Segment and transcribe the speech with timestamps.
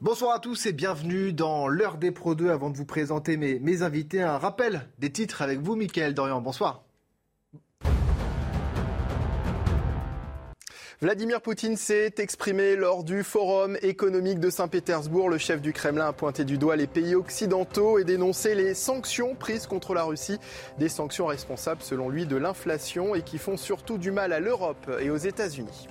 [0.00, 2.50] Bonsoir à tous et bienvenue dans l'heure des Pro 2.
[2.50, 6.40] Avant de vous présenter mes, mes invités, un rappel des titres avec vous, Mickaël Dorian.
[6.40, 6.84] Bonsoir.
[11.00, 15.30] Vladimir Poutine s'est exprimé lors du Forum économique de Saint-Pétersbourg.
[15.30, 19.34] Le chef du Kremlin a pointé du doigt les pays occidentaux et dénoncé les sanctions
[19.34, 20.38] prises contre la Russie.
[20.78, 24.88] Des sanctions responsables, selon lui, de l'inflation et qui font surtout du mal à l'Europe
[25.00, 25.88] et aux États-Unis.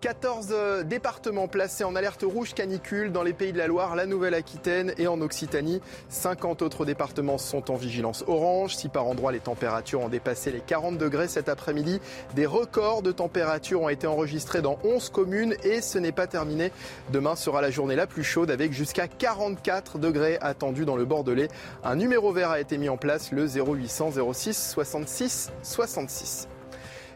[0.00, 4.94] 14 départements placés en alerte rouge canicule dans les pays de la Loire, la Nouvelle-Aquitaine
[4.96, 5.82] et en Occitanie.
[6.08, 8.76] 50 autres départements sont en vigilance orange.
[8.76, 12.00] Si par endroits les températures ont dépassé les 40 degrés cet après-midi,
[12.34, 16.72] des records de température ont été enregistrés dans 11 communes et ce n'est pas terminé.
[17.12, 21.48] Demain sera la journée la plus chaude avec jusqu'à 44 degrés attendus dans le Bordelais.
[21.84, 26.48] Un numéro vert a été mis en place, le 0800 06 66 66.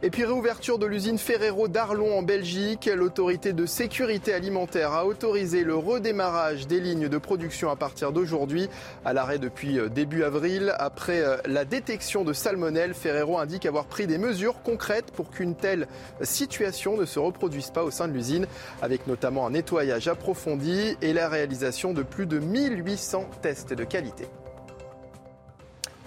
[0.03, 2.91] Et puis réouverture de l'usine Ferrero d'Arlon en Belgique.
[2.95, 8.69] L'autorité de sécurité alimentaire a autorisé le redémarrage des lignes de production à partir d'aujourd'hui.
[9.05, 14.19] À l'arrêt depuis début avril, après la détection de salmonelle, Ferrero indique avoir pris des
[14.19, 15.87] mesures concrètes pour qu'une telle
[16.23, 18.47] situation ne se reproduise pas au sein de l'usine,
[18.83, 24.27] avec notamment un nettoyage approfondi et la réalisation de plus de 1800 tests de qualité.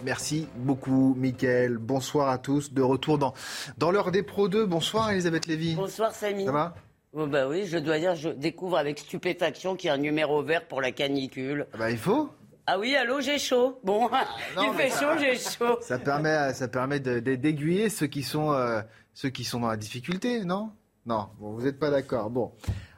[0.03, 1.77] Merci beaucoup, Mickaël.
[1.77, 2.73] Bonsoir à tous.
[2.73, 3.33] De retour dans,
[3.77, 4.65] dans l'heure des Pro 2.
[4.65, 5.75] Bonsoir, Elisabeth Lévy.
[5.75, 6.45] Bonsoir, Samy.
[6.45, 6.75] Ça va?
[7.13, 10.43] Oh, bah oui, je dois dire, je découvre avec stupéfaction qu'il y a un numéro
[10.43, 11.65] vert pour la canicule.
[11.73, 12.29] Ah bah, Il faut?
[12.67, 13.79] Ah oui, allô, j'ai chaud.
[13.83, 14.09] Bon,
[14.55, 15.77] non, il fait chaud, j'ai chaud.
[15.81, 18.81] Ça permet, ça permet d'aiguiller ceux, qui sont, euh,
[19.13, 20.71] ceux qui sont dans la difficulté, non?
[21.05, 22.29] Non, bon, vous n'êtes pas d'accord.
[22.29, 22.51] Bon.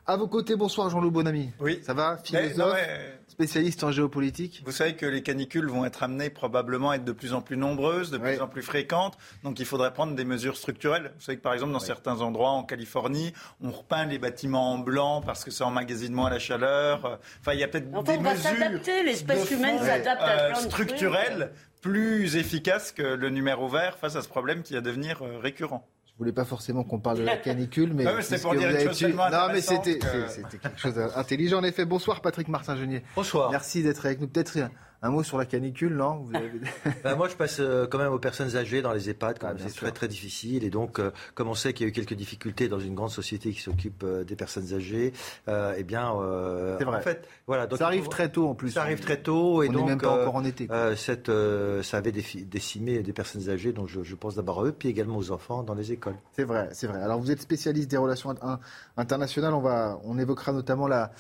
[0.07, 1.51] À vos côtés, bonsoir Jean-Loup Bonamy.
[1.59, 1.79] Oui.
[1.83, 5.85] Ça va Mais, Philosophe, non, mais, spécialiste en géopolitique vous savez que les canicules vont
[5.85, 9.17] être amenées probablement à être de plus en plus nombreuses, de plus en plus fréquentes.
[9.43, 11.11] Donc il faudrait prendre des mesures structurelles.
[11.17, 14.77] Vous savez que par exemple dans certains endroits en Californie, on repeint les bâtiments en
[14.77, 17.19] blanc parce que c'est emmagasinement à la chaleur.
[17.39, 21.51] Enfin, il y a peut-être Enfin, des on va mesures l'espèce humaine s'adapte euh, structurelles
[21.81, 25.87] plus efficaces que le numéro vert face à ce problème qui va devenir euh, récurrent.
[26.19, 28.99] Je voulais pas forcément qu'on parle de la canicule, mais, Ouais, c'était pour dire chose
[28.99, 29.37] tellement Non, mais
[29.69, 31.85] intéressante c'était que- c'est- c'était quelque chose d'intelligent en effet.
[31.85, 33.03] Bonsoir Patrick Martin-Genier.
[33.15, 33.49] Bonsoir.
[33.51, 34.27] Merci d'être avec nous.
[34.27, 34.57] Peut-être
[35.01, 36.51] un, mot sur la canicule, non Vous avez-
[37.03, 39.53] Ben, moi, je passe euh, quand même aux personnes âgées dans les EHPAD, quand Ah,
[39.53, 39.63] même.
[39.67, 40.63] c'est très très difficile.
[40.63, 43.09] Et donc, euh, comme on sait qu'il y a eu quelques difficultés dans une grande
[43.11, 45.13] société qui s'occupe euh, des personnes âgées,
[45.47, 46.97] euh, eh bien, euh, C'est vrai.
[46.97, 47.67] en fait, voilà.
[47.67, 48.71] Donc, Ça arrive très tôt en plus.
[48.71, 50.67] Ça arrive très tôt, et On donc n'est même pas encore en été.
[50.71, 51.31] euh, cette,
[51.83, 55.17] ça avait décimé des personnes âgées, donc je, je pense d'abord à eux, puis également
[55.17, 56.15] aux enfants dans les écoles.
[56.33, 57.01] C'est vrai, c'est vrai.
[57.01, 58.59] Alors vous êtes spécialiste des relations in-
[58.97, 59.53] internationales.
[59.53, 61.11] On va, on évoquera notamment la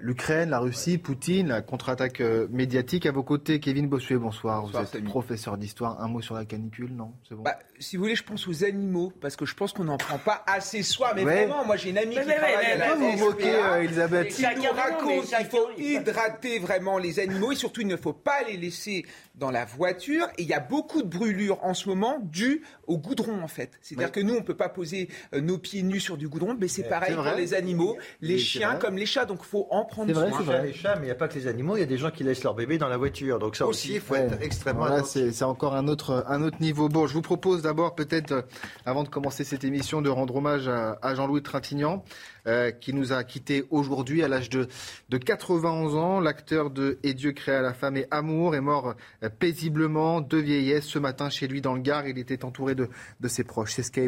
[0.00, 2.20] l'Ukraine, la Russie, Poutine, la contre-attaque
[2.50, 3.06] médiatique.
[3.16, 4.18] À vos côtés, Kevin Bossuet.
[4.18, 4.60] Bonsoir.
[4.60, 5.08] Bonsoir, vous êtes Samy.
[5.08, 5.98] professeur d'histoire.
[6.02, 7.44] Un mot sur la canicule, non C'est bon.
[7.44, 10.18] Bah, si vous voulez, je pense aux animaux, parce que je pense qu'on n'en prend
[10.18, 11.08] pas assez soin.
[11.14, 11.46] Mais Ouais.
[11.46, 13.82] vraiment, moi j'ai une amie Mais, qui mais, travaille mais, à la vous moquez, euh,
[13.82, 18.12] Elisabeth qui nous raconte qu'il faut hydrater vraiment les animaux et surtout il ne faut
[18.12, 20.26] pas les laisser dans la voiture.
[20.36, 23.70] Et il y a beaucoup de brûlures en ce moment dues au goudron en fait.
[23.82, 24.12] C'est-à-dire Oui.
[24.12, 26.84] que nous on peut pas poser euh, nos pieds nus sur du goudron, mais c'est
[26.84, 29.24] pareil pour les animaux, les chiens comme les chats.
[29.24, 30.38] Donc faut en prendre C'est vrai, soin.
[30.38, 30.66] c'est vrai.
[30.66, 32.10] Les chats, mais il n'y a pas que les animaux, il y a des gens
[32.10, 33.38] qui laissent leur bébé dans la voiture.
[33.38, 34.20] Donc ça aussi, Aussi, il faut Ouais.
[34.20, 36.88] être extrêmement c'est c'est encore un autre, un autre niveau.
[36.88, 38.42] Bon, je vous propose d'abord, peut-être, euh,
[38.84, 42.04] avant de commencer cette émission, de rendre hommage à, à Jean-Louis Trintignant,
[42.46, 44.68] euh, qui nous a quittés aujourd'hui à l'âge de,
[45.08, 46.20] de 91 ans.
[46.20, 50.86] L'acteur de Et Dieu créa la femme et Amour est mort euh, paisiblement de vieillesse
[50.86, 52.06] ce matin chez lui dans le Gard.
[52.06, 52.88] Il était entouré de,
[53.26, 53.72] ses proches.
[53.72, 54.02] C'est ce qu'a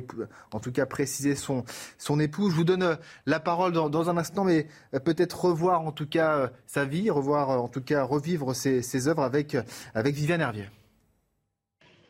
[0.53, 1.65] en tout cas précisé son,
[2.21, 2.50] époux.
[2.50, 4.67] Je vous donne euh, la parole dans, un instant, mais
[5.05, 9.23] peut-être revoir en tout cas sa vie, revoir en tout cas revivre ses, ses œuvres
[9.23, 9.56] avec,
[9.94, 10.69] avec Viviane Hervier.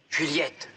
[0.08, 0.68] Juliette.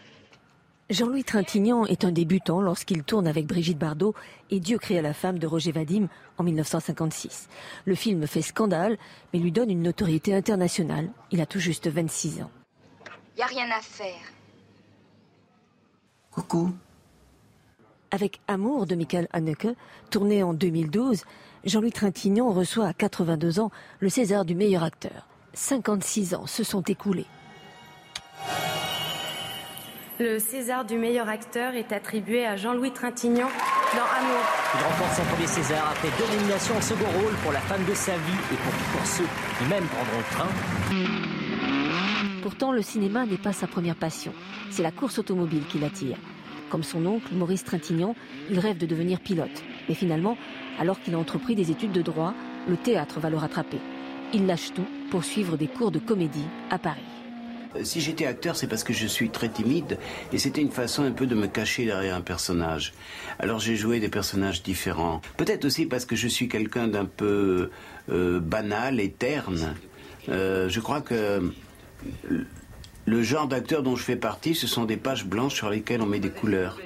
[0.92, 4.14] Jean-Louis Trintignant est un débutant lorsqu'il tourne avec Brigitte Bardot
[4.50, 7.48] et Dieu créa la femme de Roger Vadim en 1956.
[7.86, 8.98] Le film fait scandale,
[9.32, 11.08] mais lui donne une notoriété internationale.
[11.30, 12.50] Il a tout juste 26 ans.
[13.38, 14.20] Y a rien à faire.
[16.30, 16.70] Coucou.
[18.10, 19.68] Avec Amour de Michael Haneke,
[20.10, 21.24] tourné en 2012,
[21.64, 25.26] Jean-Louis Trintignant reçoit à 82 ans le César du meilleur acteur.
[25.54, 27.26] 56 ans se sont écoulés.
[30.20, 33.48] Le César du meilleur acteur est attribué à Jean-Louis Trintignant
[33.94, 34.44] dans Amour.
[34.74, 37.94] Il remporte son premier César après deux nominations en second rôle pour La femme de
[37.94, 40.48] sa vie et pour, pour ceux qui même prendront le train.
[42.42, 44.34] Pourtant, le cinéma n'est pas sa première passion.
[44.70, 46.18] C'est la course automobile qui l'attire.
[46.68, 48.14] Comme son oncle, Maurice Trintignant,
[48.50, 49.62] il rêve de devenir pilote.
[49.88, 50.36] Mais finalement,
[50.78, 52.34] alors qu'il a entrepris des études de droit,
[52.68, 53.80] le théâtre va le rattraper.
[54.34, 57.11] Il lâche tout pour suivre des cours de comédie à Paris.
[57.76, 59.98] Euh, Si j'étais acteur, c'est parce que je suis très timide
[60.32, 62.92] et c'était une façon un peu de me cacher derrière un personnage.
[63.38, 65.20] Alors j'ai joué des personnages différents.
[65.36, 67.70] Peut-être aussi parce que je suis quelqu'un d'un peu
[68.10, 69.74] euh, banal et terne.
[70.28, 71.52] Euh, je crois que
[73.04, 76.06] le genre d'acteur dont je fais partie, ce sont des pages blanches sur lesquelles on
[76.06, 76.78] met des couleurs.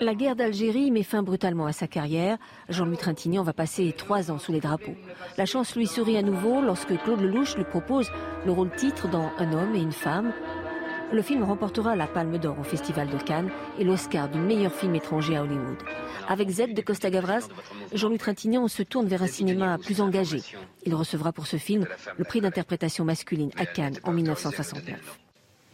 [0.00, 2.38] La guerre d'Algérie met fin brutalement à sa carrière.
[2.68, 4.94] Jean-Louis Trintignant va passer trois ans sous les drapeaux.
[5.36, 8.10] La chance lui sourit à nouveau lorsque Claude Lelouch lui propose
[8.46, 10.32] le rôle titre dans Un homme et une femme.
[11.12, 14.94] Le film remportera la Palme d'Or au Festival de Cannes et l'Oscar du meilleur film
[14.94, 15.78] étranger à Hollywood.
[16.28, 17.48] Avec Z de Costa Gavras,
[17.92, 20.40] Jean-Louis Trintignant se tourne vers un cinéma plus engagé.
[20.86, 21.86] Il recevra pour ce film
[22.16, 25.18] le prix d'interprétation masculine à Cannes en 1969.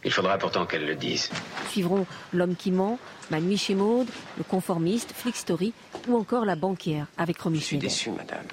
[0.07, 1.29] Il faudra pourtant qu'elle le dise.
[1.69, 2.97] Suivront L'homme qui ment,
[3.29, 4.07] Ma nuit chez Maude,
[4.37, 5.73] Le conformiste, Flick Story
[6.07, 7.89] ou encore La banquière avec Romy Je suis Schneider.
[7.89, 8.45] déçu, madame.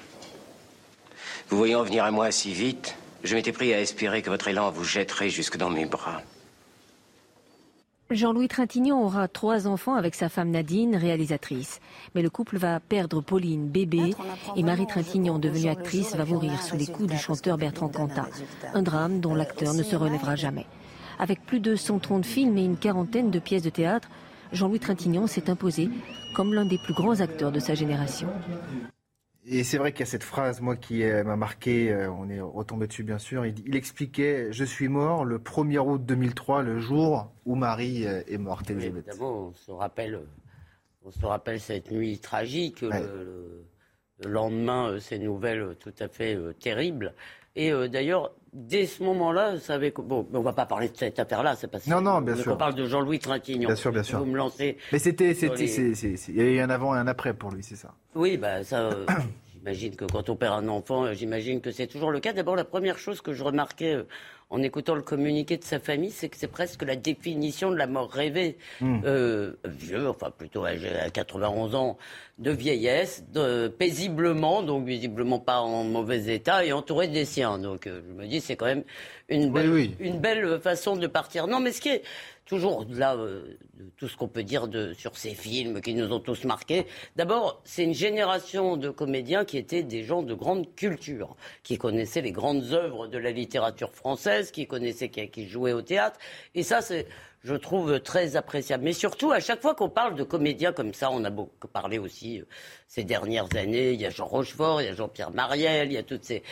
[1.47, 4.69] Vous voyant venir à moi si vite, je m'étais pris à espérer que votre élan
[4.69, 6.21] vous jetterait jusque dans mes bras.
[8.11, 11.79] Jean-Louis Trintignant aura trois enfants avec sa femme Nadine, réalisatrice.
[12.15, 14.13] Mais le couple va perdre Pauline, bébé,
[14.57, 18.27] et Marie Trintignant, devenue actrice, va mourir sous les coups du chanteur Bertrand Cantat.
[18.73, 20.65] Un drame dont l'acteur ne se relèvera jamais.
[21.19, 24.09] Avec plus de 130 films et une quarantaine de pièces de théâtre,
[24.51, 25.89] Jean-Louis Trintignant s'est imposé
[26.35, 28.27] comme l'un des plus grands acteurs de sa génération.
[29.47, 32.29] Et c'est vrai qu'il y a cette phrase, moi, qui euh, m'a marqué, euh, on
[32.29, 36.79] est retombé dessus bien sûr, il, expliquait «Je suis mort le 1er août 2003, le
[36.79, 39.05] jour où Marie euh, est morte, Elisabeth.
[39.07, 40.19] évidemment, on se rappelle,
[41.05, 43.65] on se rappelle cette nuit tragique, le- le,
[44.23, 47.13] le lendemain, ces nouvelles tout à fait euh, terribles.
[47.55, 50.95] Et euh, d'ailleurs, dès ce moment-là, vous savez que bon, on va pas parler de
[50.97, 52.57] cette affaire-là, c'est parce Non, non, bien on sûr.
[52.57, 53.67] parle de Jean-Louis Trintignant.
[53.67, 54.19] Bien sûr, bien sûr.
[54.19, 54.77] Vous me lancez.
[54.93, 57.93] Mais c'était, il y a eu un avant et un après pour lui, c'est ça.
[58.15, 58.79] Oui, bah ça.
[58.79, 59.05] euh,
[59.53, 62.33] J'imagine que quand on perd un enfant, euh, j'imagine que c'est toujours le cas.
[62.33, 64.03] D'abord, la première chose que je remarquais euh,
[64.49, 67.87] en écoutant le communiqué de sa famille, c'est que c'est presque la définition de la
[67.87, 68.57] mort rêvée.
[68.79, 69.01] Mm.
[69.05, 71.97] Euh, vieux, enfin plutôt âgé à 91 ans,
[72.37, 77.57] de vieillesse, de, paisiblement, donc visiblement pas en mauvais état, et entouré des siens.
[77.57, 78.83] Donc euh, je me dis, c'est quand même
[79.29, 81.47] une belle, une belle façon de partir.
[81.47, 82.03] Non, mais ce qui est
[82.45, 83.57] toujours là, euh,
[83.97, 86.85] tout ce qu'on peut dire de, sur ces films qui nous ont tous marqués.
[87.15, 92.21] D'abord, c'est une génération de comédiens qui étaient des gens de grande culture, qui connaissaient
[92.21, 96.19] les grandes œuvres de la littérature française, qui connaissaient, qui, qui jouaient au théâtre.
[96.53, 97.07] Et ça, c'est,
[97.43, 98.83] je trouve, très appréciable.
[98.83, 101.97] Mais surtout, à chaque fois qu'on parle de comédiens comme ça, on a beaucoup parlé
[101.97, 102.45] aussi euh,
[102.87, 103.93] ces dernières années.
[103.93, 106.43] Il y a Jean Rochefort, il y a Jean-Pierre Mariel, il y a toutes ces.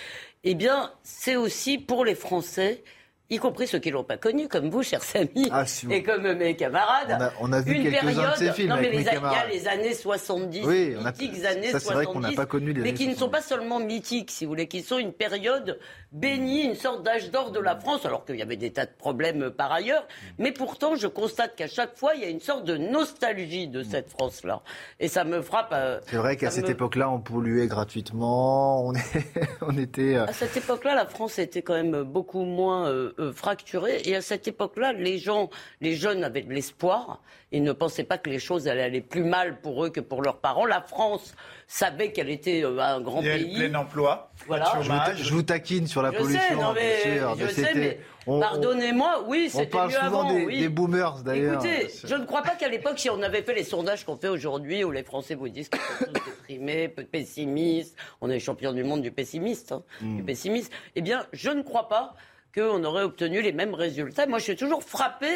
[0.43, 2.83] Eh bien, c'est aussi pour les Français
[3.33, 5.49] y compris ceux qui l'ont pas connu, comme vous, chers amis,
[5.89, 7.17] et comme mes camarades.
[7.19, 9.03] On a- on a vu une quelques-uns de période, ces films non, mais avec les
[9.03, 11.93] mes a- Il y a les années 70, Oui, on a- mythiques années ça, c'est
[11.93, 14.45] vrai qu'on n'a 70, pas connu les mais qui ne sont pas seulement mythiques, si
[14.45, 15.79] vous voulez, qui sont une période
[16.11, 18.91] bénie, une sorte d'âge d'or de la France, alors qu'il y avait des tas de
[18.97, 20.07] problèmes par ailleurs.
[20.37, 23.81] Mais pourtant, je constate qu'à chaque fois, il y a une sorte de nostalgie de
[23.83, 24.61] cette France-là.
[24.99, 25.69] Et ça me frappe.
[25.73, 28.99] euh, C'est vrai qu'à cette me- époque-là, on polluait gratuitement, on, est-
[29.61, 30.15] on était...
[30.15, 34.01] euh, À cette époque-là, la France était quand même beaucoup moins euh, euh, fracturée.
[34.05, 35.49] Et à cette époque-là, les gens,
[35.81, 37.21] les jeunes avaient de l'espoir.
[37.51, 40.21] Ils ne pensaient pas que les choses allaient aller plus mal pour eux que pour
[40.23, 40.65] leurs parents.
[40.65, 41.35] La France
[41.67, 43.55] savait qu'elle était euh, un grand Il y a pays.
[43.55, 44.65] plein emploi, Voilà.
[44.81, 47.35] je, vous ta- je vous taquine sur la Je pollution, sais, non, mais bien sûr,
[47.37, 50.33] je mais sais, mais on- on- pardonnez-moi, oui, On c'était parle mieux souvent avant.
[50.33, 50.59] des, oui.
[50.59, 51.63] des boomers, d'ailleurs.
[51.63, 54.29] Écoutez, je ne crois pas qu'à l'époque, si on avait fait les sondages qu'on fait
[54.29, 58.73] aujourd'hui, où les Français vous disent qu'ils sont tous déprimés, peu pessimistes, on est champion
[58.73, 60.17] du monde du pessimiste, hein, Hmm.
[60.17, 62.15] du pessimiste, eh bien, je ne crois pas
[62.55, 64.27] qu'on aurait obtenu les mêmes résultats.
[64.27, 65.27] Moi, je suis toujours frappé,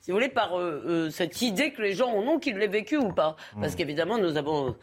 [0.00, 2.66] si vous voulez, par euh, euh, cette idée que les gens en ont, qu'ils l'aient
[2.66, 3.36] vécu ou pas.
[3.60, 3.76] Parce Hmm.
[3.76, 4.74] qu'évidemment, nous avons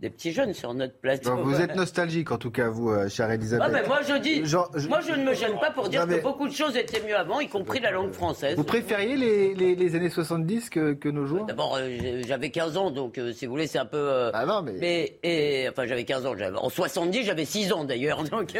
[0.00, 1.34] des petits jeunes sur notre plateau.
[1.42, 3.66] Vous êtes nostalgique, en tout cas, vous, euh, chère Elisabeth.
[3.68, 6.06] Ah, ben, moi, je dis, Genre, moi, je ne me gêne pas pour dire Non,
[6.12, 8.54] mais- que beaucoup de choses étaient mieux avant, y compris la langue française.
[8.56, 11.46] Vous préfériez les, les- les années 70 que, que nos jours?
[11.46, 14.30] D'abord, euh, j'avais 15 ans, donc euh, si vous voulez, c'est un peu.
[14.34, 15.18] Ah non, mais.
[15.24, 16.34] et, enfin, j'avais 15 ans.
[16.56, 18.22] En 70, j'avais 6 ans d'ailleurs.
[18.30, 18.52] Donc,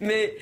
[0.00, 0.34] mais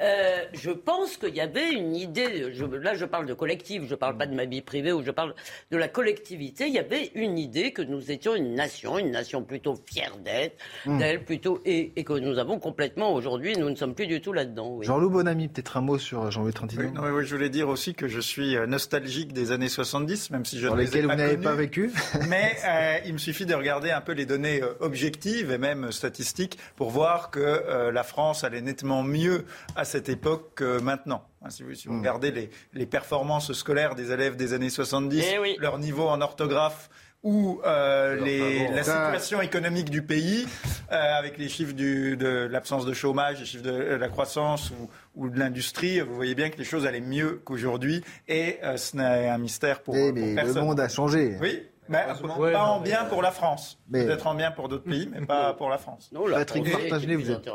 [0.00, 2.52] euh, je pense qu'il y avait une idée,
[2.82, 5.10] là je parle de collectif, je ne parle pas de ma vie privée ou je
[5.10, 5.34] parle
[5.70, 9.42] de la collectivité, il y avait une idée que nous étions une nation, une nation
[9.42, 10.98] plutôt fière d'être, hmm.
[10.98, 14.80] d'elle plutôt, et, que nous avons complètement aujourd'hui, nous ne sommes plus du tout là-dedans.
[14.82, 18.20] Jean-Loup Bonamy, peut-être un mot sur Jean-Louis Trintignant oui, je voulais dire aussi que je
[18.20, 21.54] suis euh, nostalgique des années 70, même si je Dans ne lesquelles vous n'avez pas
[21.54, 21.90] vécu.
[22.28, 26.58] Mais euh, il me suffit de regarder un peu les données objectives et même statistiques
[26.76, 29.44] pour voir que la France allait nettement mieux
[29.76, 31.24] à cette époque que maintenant.
[31.42, 31.98] Hein, si vous, hmm.
[31.98, 36.88] regardez les, performances scolaires des élèves des années 70, eh leur niveau en orthographe
[37.24, 40.46] ou euh, la situation économique du pays,
[40.92, 44.72] euh, avec les chiffres de l'absence de chômage, les chiffres de la croissance
[45.16, 48.04] ou, de l'industrie, vous voyez bien que les choses allaient mieux qu'aujourd'hui.
[48.28, 51.36] Et euh, ce n'est un mystère pour, eh, mais Le monde a changé.
[51.40, 53.78] Oui, pas en bien pour la France.
[53.90, 56.10] Peut-être en bien pour d'autres pays, mais pas pour la France.
[56.32, 56.64] Patrick
[57.16, 57.48] vous êtes.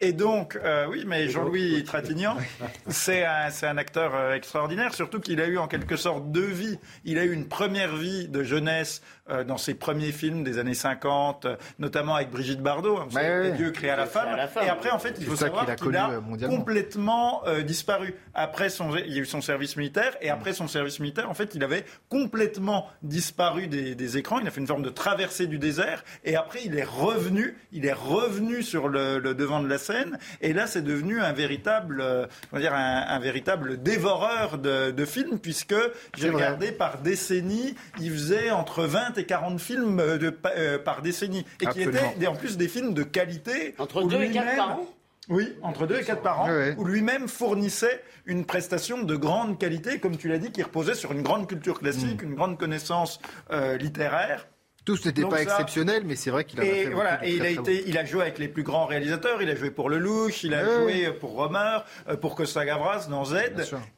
[0.00, 2.36] Et donc, euh, oui, mais Jean-Louis Trintignant,
[2.88, 6.78] c'est un, un, acteur euh, extraordinaire, surtout qu'il a eu en quelque sorte deux vies.
[7.04, 10.74] Il a eu une première vie de jeunesse euh, dans ses premiers films des années
[10.74, 11.46] 50,
[11.78, 13.08] notamment avec Brigitte Bardot, hein,
[13.56, 14.28] Dieu créé à la femme.
[14.62, 18.14] Et après, en fait, il faut savoir qu'il a, complètement disparu.
[18.34, 21.34] Après, son, il y a eu son service militaire, et après son service militaire, en
[21.34, 24.38] fait, il avait complètement disparu des, écrans.
[24.38, 26.04] Il a fait une forme de traversée du désert.
[26.24, 27.56] Et après, il est revenu.
[27.72, 30.18] Il est revenu sur le, devant de la scène.
[30.40, 35.38] Et là, c'est devenu un véritable, euh, on va dire un, véritable dévoreur de, films,
[35.38, 35.74] puisque
[36.16, 41.02] j'ai regardé par décennie, il faisait entre 20 et 40 films euh, de, euh, par
[41.02, 41.44] décennie.
[41.60, 43.74] Et qui étaient en plus des films de qualité.
[43.78, 44.95] Entre 2 et 4 par an
[45.28, 49.98] oui, entre deux et quatre par an, où lui-même fournissait une prestation de grande qualité,
[49.98, 52.26] comme tu l'as dit, qui reposait sur une grande culture classique, mm.
[52.26, 54.46] une grande connaissance euh, littéraire.
[54.86, 57.50] Tous n'étaient pas exceptionnels, mais c'est vrai qu'il a et fait voilà, et il a
[57.50, 59.42] été, il a joué avec les plus grands réalisateurs.
[59.42, 61.78] Il a joué pour Lelouch, il a joué pour Romer,
[62.08, 63.34] euh, pour Costa Gavras dans Z,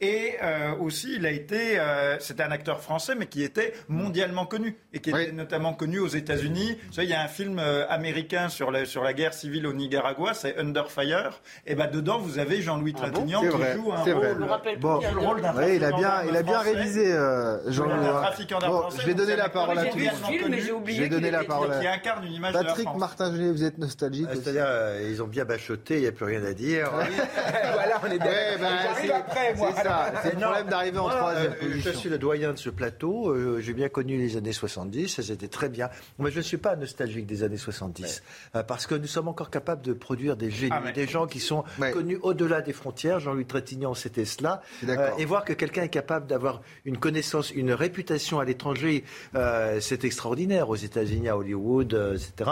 [0.00, 4.46] et euh, aussi il a été, euh, c'était un acteur français, mais qui était mondialement
[4.46, 6.78] connu et qui était notamment connu aux États-Unis.
[6.86, 9.74] Vous savez, il y a un film américain sur la sur la guerre civile au
[9.74, 11.42] Nicaragua, c'est Under Fire.
[11.66, 14.46] Et ben dedans, vous avez Jean-Louis ah Trintignant qui joue un rôle,
[14.80, 15.00] bon.
[15.00, 17.12] le rôle d'un il a bien, il a bien révisé
[17.66, 18.06] Jean-Louis.
[18.98, 19.98] je vais donner la parole à tous.
[20.86, 21.78] Je vais donner la parole.
[21.80, 24.26] Qui incarne une image Patrick Martin vous êtes nostalgique.
[24.30, 26.90] Ah, c'est-à-dire, euh, ils ont bien bachoté, il n'y a plus rien à dire.
[27.72, 28.30] voilà, on est bien.
[28.60, 29.72] Ben, après, moi.
[29.76, 32.70] C'est ça, c'est le problème d'arriver en troisième euh, Je suis le doyen de ce
[32.70, 33.30] plateau.
[33.30, 35.88] Euh, j'ai bien connu les années 70, c'était très bien.
[36.18, 38.22] Mais je ne suis pas nostalgique des années 70,
[38.66, 41.64] parce que nous sommes encore capables de produire des génies, ah, des gens qui sont
[41.92, 43.20] connus au-delà des frontières.
[43.20, 44.62] Jean-Louis Trétignan, c'était cela.
[45.18, 49.04] et voir que quelqu'un est capable d'avoir une connaissance, une réputation à l'étranger,
[49.80, 52.50] c'est extraordinaire aux États-Unis, à Hollywood, euh, etc.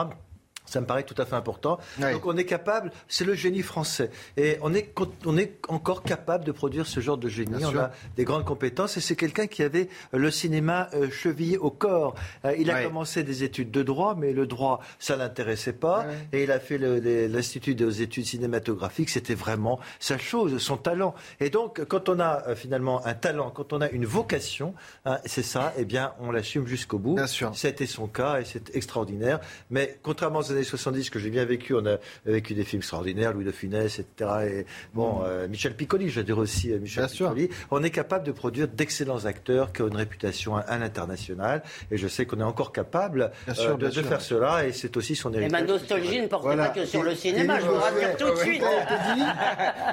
[0.66, 1.78] Ça me paraît tout à fait important.
[1.99, 4.11] Donc on est capable, c'est le génie français.
[4.37, 4.92] Et on est,
[5.25, 7.64] on est encore capable de produire ce genre de génie.
[7.64, 11.70] on a des grandes compétences et c'est quelqu'un qui avait le cinéma euh, chevillé au
[11.70, 12.14] corps.
[12.44, 16.06] Euh, il a commencé des études de droit, mais le droit, ça l'intéressait pas.
[16.32, 19.11] Et il a fait l'Institut des études cinématographiques.
[19.11, 21.14] C'était vraiment sa chose, son talent.
[21.40, 25.18] Et donc quand on a euh, finalement un talent, quand on a une vocation, hein,
[25.25, 27.14] c'est ça, eh bien on l'assume jusqu'au bout.
[27.14, 27.52] Bien sûr.
[27.54, 29.40] C'était son cas et c'est extraordinaire.
[29.70, 33.32] Mais contrairement aux années 70 que j'ai bien vécu, on a vécu des films extraordinaires,
[33.32, 34.30] Louis de Funès, etc.
[34.48, 35.25] Et bon, mm.
[35.25, 37.48] euh, Michel Piccoli, je dire aussi euh, Michel Piccoli.
[37.70, 41.62] On est capable de produire d'excellents acteurs qui ont une réputation à, l'international.
[41.90, 44.66] Et je sais qu'on est encore capable euh, de, faire cela.
[44.66, 45.60] Et c'est aussi son héritage.
[45.60, 48.36] Et ma nostalgie ne porte pas que sur le cinéma, je vous rassure tout de
[48.36, 48.62] suite.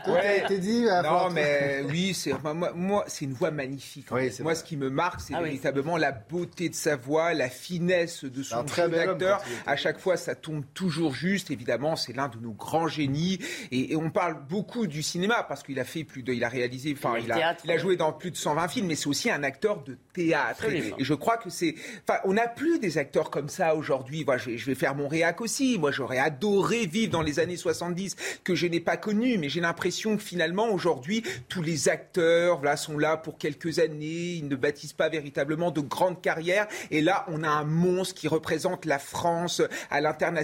[0.05, 0.85] Tout a été dit.
[1.03, 2.33] Non, mais oui, c'est
[2.75, 4.07] moi, c'est une voix magnifique.
[4.41, 8.23] moi, ce qui me marque, c'est ah véritablement la beauté de sa voix, la finesse
[8.23, 9.41] de son jeu d'acteur.
[9.65, 11.51] À chaque fois, ça tombe toujours juste.
[11.51, 13.39] Évidemment, c'est l'un de nos grands génies.
[13.71, 16.93] Et, on parle beaucoup du cinéma parce qu'il a fait plus de, il a réalisé,
[16.97, 19.43] enfin, il a, il a, joué dans plus de 120 films, mais c'est aussi un
[19.43, 20.65] acteur de théâtre.
[20.65, 21.75] Et, je crois que c'est,
[22.07, 24.25] enfin, on n'a plus des acteurs comme ça aujourd'hui.
[24.25, 25.77] Moi, je vais, je vais faire mon réac aussi.
[25.79, 29.61] Moi, j'aurais adoré vivre dans les années 70 que je n'ai pas connu, mais j'ai
[29.61, 34.33] l'impression que finalement, aujourd'hui, tous les acteurs, voilà, sont là pour quelques années.
[34.33, 36.67] Ils ne bâtissent pas véritablement de grandes carrières.
[36.91, 40.42] Et là, on a un monstre qui représente la France à l'international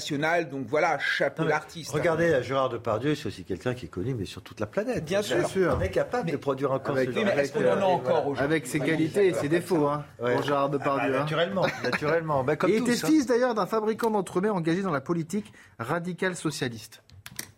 [0.49, 1.91] donc voilà, chapeau l'artiste.
[1.91, 2.41] Regardez, hein.
[2.41, 5.05] Gérard Depardieu, c'est aussi quelqu'un qui est connu, mais sur toute la planète.
[5.05, 5.77] Bien sûr.
[5.77, 10.05] On est capable de produire encore avec, ce Avec ses qualités et ses défauts, hein,
[10.17, 11.09] pour Gérard Depardieu.
[11.09, 12.43] Ah, bah, naturellement, naturellement.
[12.43, 13.07] Bah, il était hein.
[13.07, 17.01] fils d'ailleurs d'un fabricant d'entremets engagé dans la politique radicale socialiste.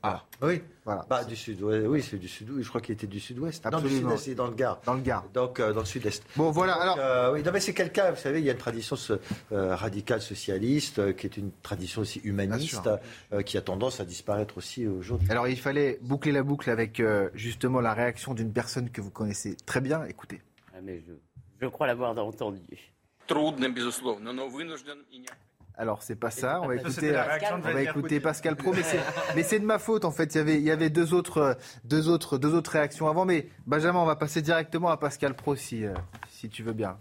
[0.04, 1.06] Ah oui, voilà.
[1.08, 2.50] Bah, du sud, oui, c'est du sud.
[2.60, 3.64] Je crois qu'il était du sud-ouest.
[3.72, 4.82] Non, du sud-est, c'est dans le Gard.
[4.84, 5.26] Dans le Gard.
[5.34, 6.24] Donc euh, dans le sud-est.
[6.36, 6.74] Bon, voilà.
[6.74, 8.12] alors, euh, oui, non, mais c'est quelqu'un.
[8.12, 8.96] Vous savez, il y a une tradition
[9.52, 12.90] euh, radicale socialiste qui est une tradition aussi humaniste,
[13.46, 15.30] qui a tendance à disparaître aussi aujourd'hui.
[15.30, 17.02] Alors, il fallait boucler la boucle avec
[17.36, 20.04] justement la réaction d'une personne que vous connaissez très bien.
[20.06, 20.42] Écoutez.
[20.74, 21.14] Ah, mais je,
[21.62, 22.60] je crois l'avoir entendu.
[25.82, 26.62] Alors c'est pas ça.
[26.62, 27.20] On va écouter,
[27.52, 28.72] on va écouter Pascal Pro,
[29.36, 30.36] mais c'est de ma faute en fait.
[30.36, 33.48] Il y avait, il y avait deux autres, deux autres, deux autres réactions avant, mais
[33.66, 35.96] Benjamin, on va passer directement à Pascal Pro si, euh,
[36.30, 37.00] si tu veux bien.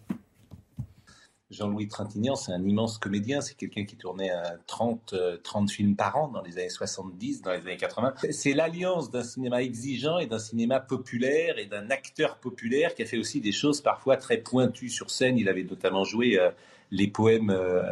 [1.50, 3.42] Jean-Louis Trintignant, c'est un immense comédien.
[3.42, 4.30] C'est quelqu'un qui tournait
[4.66, 8.14] 30, 30 euh, films par an dans les années 70, dans les années 80.
[8.30, 13.06] C'est l'alliance d'un cinéma exigeant et d'un cinéma populaire et d'un acteur populaire qui a
[13.06, 15.36] fait aussi des choses parfois très pointues sur scène.
[15.36, 16.50] Il avait notamment joué euh,
[16.90, 17.82] les poèmes euh,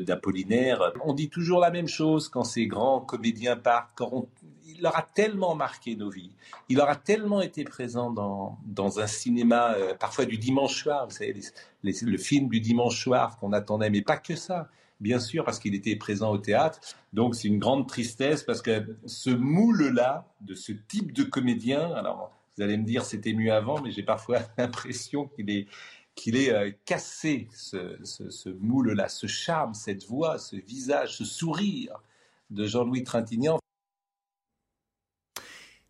[0.00, 0.92] d'Apollinaire.
[1.04, 4.28] On dit toujours la même chose quand ces grands comédiens partent, quand
[4.66, 6.32] il leur a tellement marqué nos vies,
[6.68, 11.14] il aura tellement été présent dans, dans un cinéma, euh, parfois du dimanche soir, vous
[11.14, 11.34] savez,
[11.82, 14.68] le film du dimanche soir qu'on attendait, mais pas que ça,
[15.00, 16.80] bien sûr, parce qu'il était présent au théâtre.
[17.12, 22.32] Donc c'est une grande tristesse parce que ce moule-là, de ce type de comédien, alors
[22.56, 25.66] vous allez me dire c'était mieux avant, mais j'ai parfois l'impression qu'il est
[26.14, 32.02] qu'il ait euh, cassé ce, moule-là, ce charme, cette voix, ce visage, ce sourire
[32.50, 33.58] de Jean-Louis Trintignant.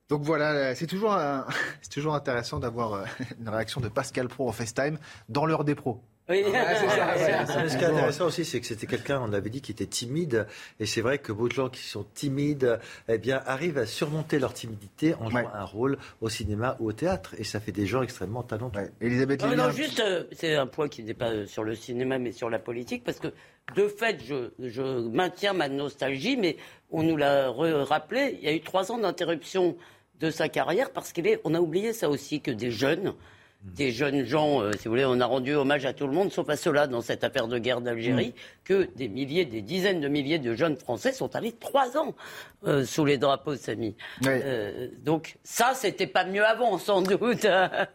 [0.08, 1.18] Donc voilà, c'est toujours,
[1.90, 3.04] toujours intéressant d'avoir euh,
[3.40, 6.02] une réaction de Pascal Pro en FaceTime dans l'heure des pros.
[6.28, 6.42] Oui.
[6.54, 6.74] Ah,
[7.68, 10.46] ce qui est intéressant aussi, c'est que c'était quelqu'un, on avait dit, qui était timide.
[10.80, 14.38] Et c'est vrai que beaucoup de gens qui sont timides eh bien, arrivent à surmonter
[14.38, 17.34] leur timidité en jouant un rôle au cinéma ou au théâtre.
[17.38, 18.90] Et ça fait des gens extrêmement talentueux.
[19.02, 22.32] Elisabeth non, non, juste, euh, c'est un point qui n'est pas sur le cinéma, mais
[22.32, 23.04] sur la politique.
[23.04, 23.28] Parce que,
[23.76, 26.56] de fait, je, je maintiens ma nostalgie, mais
[26.90, 29.76] on nous l'a rappelé, il y a eu trois ans d'interruption
[30.20, 33.14] de sa carrière parce qu'on a oublié ça aussi, que des jeunes
[33.64, 36.30] des jeunes gens, euh, si vous voulez, on a rendu hommage à tout le monde,
[36.30, 38.64] sauf à ceux-là dans cette affaire de guerre d'Algérie, mm.
[38.64, 42.14] que des milliers, des dizaines de milliers de jeunes Français sont allés trois ans
[42.66, 43.96] euh, sous les drapeaux Samy.
[44.26, 47.46] Euh, donc ça, c'était pas mieux avant, sans doute.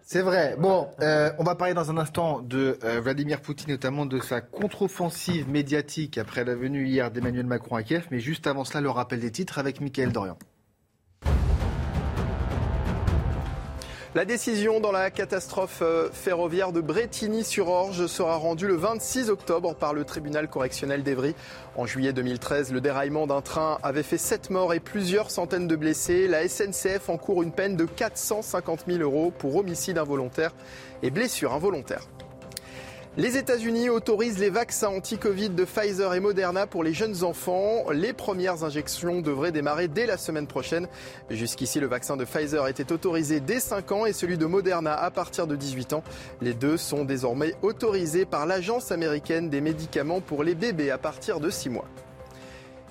[0.02, 0.56] C'est vrai.
[0.58, 6.18] Bon, on va parler dans un instant de Vladimir Poutine, notamment de sa contre-offensive médiatique
[6.18, 8.08] après la venue hier d'Emmanuel Macron à Kiev.
[8.12, 10.38] Mais juste avant cela, le rappel des titres avec Michael Dorian.
[14.16, 19.94] La décision dans la catastrophe euh, ferroviaire de Bretigny-sur-Orge sera rendue le 26 octobre par
[19.94, 21.36] le tribunal correctionnel d'Evry.
[21.76, 25.76] En juillet 2013, le déraillement d'un train avait fait 7 morts et plusieurs centaines de
[25.76, 26.28] blessés.
[26.28, 30.56] La SNCF encourt une peine de 450 000 euros pour homicide involontaire
[31.04, 32.02] et blessure involontaire.
[33.20, 37.92] Les États-Unis autorisent les vaccins anti-Covid de Pfizer et Moderna pour les jeunes enfants.
[37.92, 40.88] Les premières injections devraient démarrer dès la semaine prochaine.
[41.30, 45.12] Jusqu'ici, le vaccin de Pfizer était autorisé dès 5 ans et celui de Moderna à
[45.12, 46.04] partir de 18 ans.
[46.40, 51.42] Les deux sont désormais autorisés par l'Agence américaine des médicaments pour les bébés à partir
[51.42, 51.90] de 6 mois.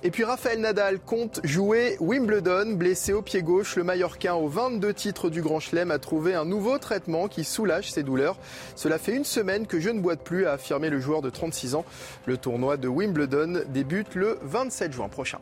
[0.05, 3.75] Et puis Raphaël Nadal compte jouer Wimbledon, blessé au pied gauche.
[3.75, 7.91] Le Mallorquin aux 22 titres du Grand Chelem a trouvé un nouveau traitement qui soulage
[7.91, 8.37] ses douleurs.
[8.77, 11.75] Cela fait une semaine que je ne boite plus, a affirmé le joueur de 36
[11.75, 11.85] ans.
[12.27, 15.39] Le tournoi de Wimbledon débute le 27 juin prochain.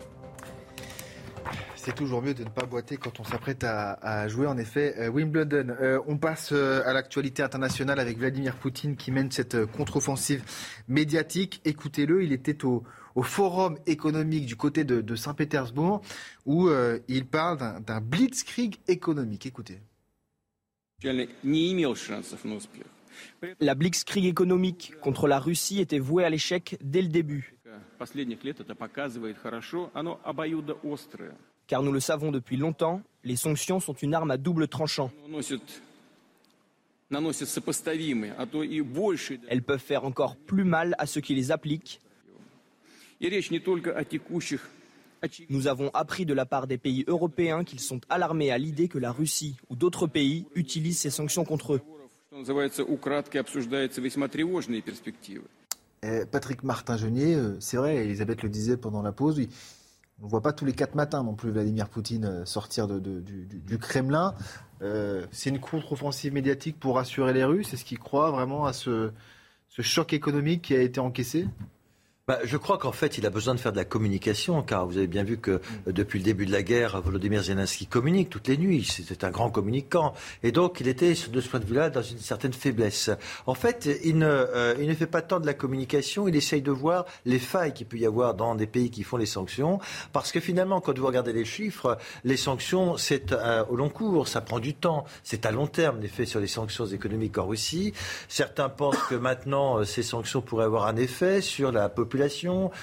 [1.87, 5.09] C'est toujours mieux de ne pas boiter quand on s'apprête à, jouer, en effet, euh,
[5.09, 5.69] Wimbledon.
[5.81, 10.43] Euh, on passe euh, à l'actualité internationale avec Vladimir Poutine qui mène cette contre-offensive
[10.89, 11.61] médiatique.
[11.65, 12.83] Écoutez-le, il était au,
[13.15, 16.03] au Forum économique du côté de, Saint-Pétersbourg,
[16.45, 19.47] où euh, il parle d'un blitzkrieg économique.
[19.47, 19.79] Écoutez.
[23.61, 27.55] La blitzkrieg économique contre la Russie était vouée à l'échec dès le début.
[31.67, 35.11] Car nous le savons depuis longtemps, les sanctions sont une arme à double tranchant.
[39.49, 42.01] Elles peuvent faire encore plus mal à ceux qui les appliquent
[45.49, 48.99] nous avons appris de la part des pays européens qu'ils sont alarmés à l'idée que
[48.99, 51.81] la Russie ou d'autres pays utilisent ces sanctions contre eux.
[56.31, 59.41] Patrick Martin-Genier, euh, c'est vrai, Elisabeth le disait pendant la pause,
[60.21, 63.79] on ne voit pas tous les quatre matins non plus Vladimir Poutine euh, sortir du,
[63.79, 64.35] Kremlin.
[64.83, 67.73] Euh, c'est une contre-offensive médiatique pour rassurer les Russes.
[67.75, 69.13] Est-ce qu'ils croient vraiment à ce
[69.79, 71.47] choc économique qui a été encaissé?
[72.29, 74.97] Bah, je crois qu'en fait, il a besoin de faire de la communication, car vous
[74.97, 75.93] avez bien vu que mm.
[75.93, 78.85] depuis le début de la guerre, Volodymyr Zelensky communique toutes les nuits.
[78.85, 80.13] C'était un grand communicant.
[80.43, 83.11] Et donc, il était, de ce point de vue-là, dans une certaine faiblesse.
[83.47, 86.63] En fait, il ne, euh, il ne fait pas tant de la communication, il essaye
[86.63, 89.79] de voir les failles qu'il peut y avoir dans des pays qui font les sanctions.
[90.13, 94.27] Parce que finalement, quand vous regardez les chiffres, les sanctions, c'est euh, au long cours,
[94.27, 95.05] ça prend du temps.
[95.23, 97.93] C'est à long terme, l'effet sur les sanctions économiques en Russie.
[98.27, 102.16] Certains pensent que maintenant, euh, ces sanctions pourraient avoir un effet sur la population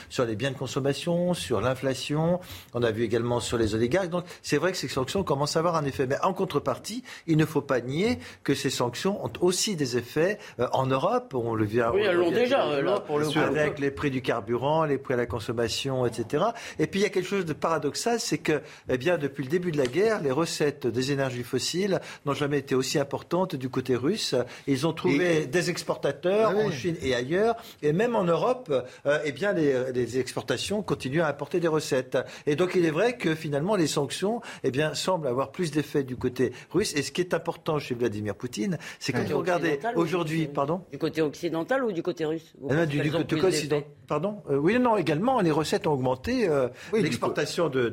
[0.10, 2.40] sur les biens de consommation, sur l'inflation.
[2.74, 4.10] On a vu également sur les oligarques.
[4.10, 6.08] Donc c'est vrai que ces sanctions commencent à avoir un effet.
[6.08, 10.38] Mais en contrepartie, il ne faut pas nier que ces sanctions ont aussi des effets
[10.60, 11.34] euh, en Europe.
[11.34, 11.92] On le vient.
[11.92, 15.18] Oui, elles l'ont déjà, là, pour le Avec les prix du carburant, les prix à
[15.18, 16.46] la consommation, etc.
[16.80, 19.50] Et puis il y a quelque chose de paradoxal, c'est que, eh bien, depuis le
[19.50, 23.70] début de la guerre, les recettes des énergies fossiles n'ont jamais été aussi importantes du
[23.70, 24.36] côté russe.
[24.68, 28.72] Ils ont trouvé des exportateurs ah en Chine et ailleurs, et même en Europe.
[29.06, 32.18] Euh, eh bien, les, exportations continuent à apporter des recettes.
[32.46, 36.04] Et donc, il est vrai que finalement, les sanctions, eh bien, semblent avoir plus d'effet
[36.04, 36.94] du côté russe.
[36.96, 40.98] Et ce qui est important chez Vladimir Poutine, c'est quand vous regardez aujourd'hui, pardon Du
[40.98, 43.84] côté occidental ou du côté russe ah du, côté occidental.
[44.08, 46.48] Pardon euh, Oui, non, également, les recettes ont augmenté.
[46.48, 47.90] Euh, l'exportation de,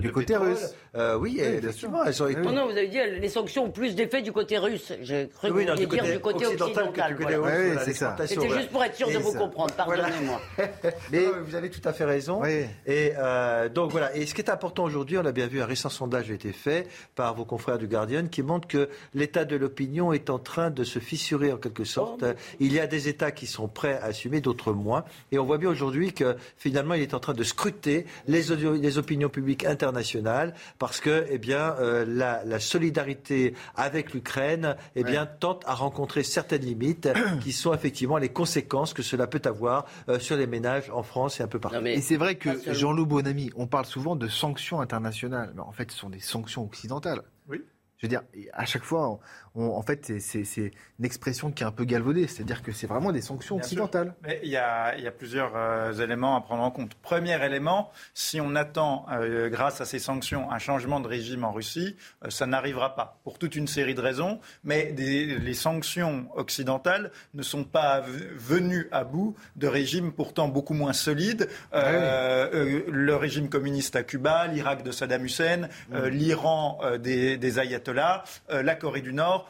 [0.00, 0.74] du côté russe.
[0.94, 2.40] Euh, oui, effectivement, elles ont été...
[2.40, 4.92] Non, non, vous avez dit les sanctions ont plus d'effet du côté russe.
[5.02, 7.16] J'ai cru que vous dire du côté occidental.
[7.18, 8.16] Oui, c'est ça.
[8.26, 9.72] C'était juste pour être sûr de vous comprendre.
[9.74, 10.40] Pardonnez-moi.
[11.12, 12.42] Mais vous avez tout à fait raison.
[12.44, 12.68] Et
[13.16, 14.14] euh, donc voilà.
[14.16, 16.52] Et ce qui est important aujourd'hui, on a bien vu un récent sondage a été
[16.52, 20.70] fait par vos confrères du Guardian qui montre que l'état de l'opinion est en train
[20.70, 22.24] de se fissurer en quelque sorte.
[22.26, 22.32] Oh.
[22.60, 25.04] Il y a des États qui sont prêts à assumer, d'autres moins.
[25.32, 28.98] Et on voit bien aujourd'hui que finalement, il est en train de scruter les, les
[28.98, 35.26] opinions publiques internationales parce que, eh bien, euh, la, la, solidarité avec l'Ukraine, eh bien,
[35.26, 37.08] tente à rencontrer certaines limites
[37.42, 40.57] qui sont effectivement les conséquences que cela peut avoir euh, sur les ménages
[40.92, 41.84] en France et un peu partout.
[41.84, 45.90] et c'est vrai que Jean-Loup Bonamy, on parle souvent de sanctions internationales, mais en fait,
[45.90, 47.22] ce sont des sanctions occidentales.
[47.48, 47.62] Oui.
[47.98, 49.18] Je veux dire, à chaque fois,
[49.58, 53.20] en fait, c'est une expression qui est un peu galvaudée, c'est-à-dire que c'est vraiment des
[53.20, 54.14] sanctions occidentales.
[54.22, 56.94] Mais il y a, plusieurs euh, éléments à prendre en compte.
[56.94, 61.52] Premier élément, si on attend, euh, grâce à ces sanctions, un changement de régime en
[61.52, 64.38] Russie, euh, ça n'arrivera pas, pour toute une série de raisons.
[64.64, 68.00] Mais les sanctions occidentales ne sont pas
[68.36, 71.48] venues à bout de régimes pourtant beaucoup moins solides.
[71.72, 76.06] Le régime communiste à Cuba, l'Irak de Saddam Hussein, mmh.
[76.08, 79.47] l'Iran des, des ayatollahs, la Corée du Nord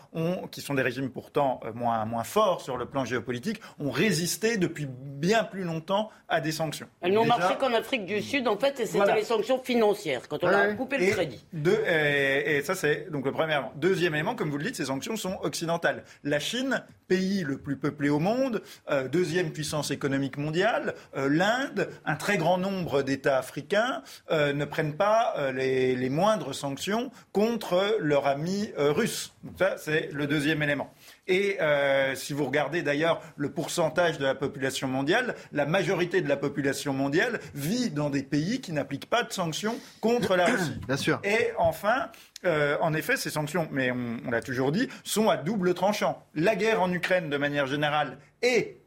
[0.51, 4.57] qui sont des régimes pourtant euh, moins, moins forts sur le plan géopolitique, ont résisté
[4.57, 6.89] depuis bien plus longtemps à des sanctions.
[7.01, 10.43] Elles n'ont marché qu'en Afrique du Sud, en fait, et c'était les sanctions financières, quand
[10.45, 11.45] on a coupé le crédit.
[11.55, 13.73] et, ça, c'est donc le premier élément.
[13.77, 16.05] Deuxième élément, comme vous le dites, ces sanctions sont occidentales.
[16.25, 21.89] La Chine, pays le plus peuplé au monde, euh, deuxième puissance économique mondiale, euh, l'Inde,
[22.05, 28.27] un très grand nombre d'États africains ne prennent pas les, les, moindres sanctions contre leur
[28.27, 29.33] ami russe.
[29.44, 30.92] Donc ça, c'est le deuxième élément.
[31.27, 36.29] Et euh, si vous regardez d'ailleurs le pourcentage de la population mondiale, la majorité de
[36.29, 40.81] la population mondiale vit dans des pays qui n'appliquent pas de sanctions contre la Russie.
[40.87, 41.20] Bien sûr.
[41.22, 42.11] Et enfin,
[42.44, 46.22] euh, en effet, ces sanctions, mais on l'a toujours dit, sont à double tranchant.
[46.35, 48.78] La guerre en Ukraine, de manière générale, est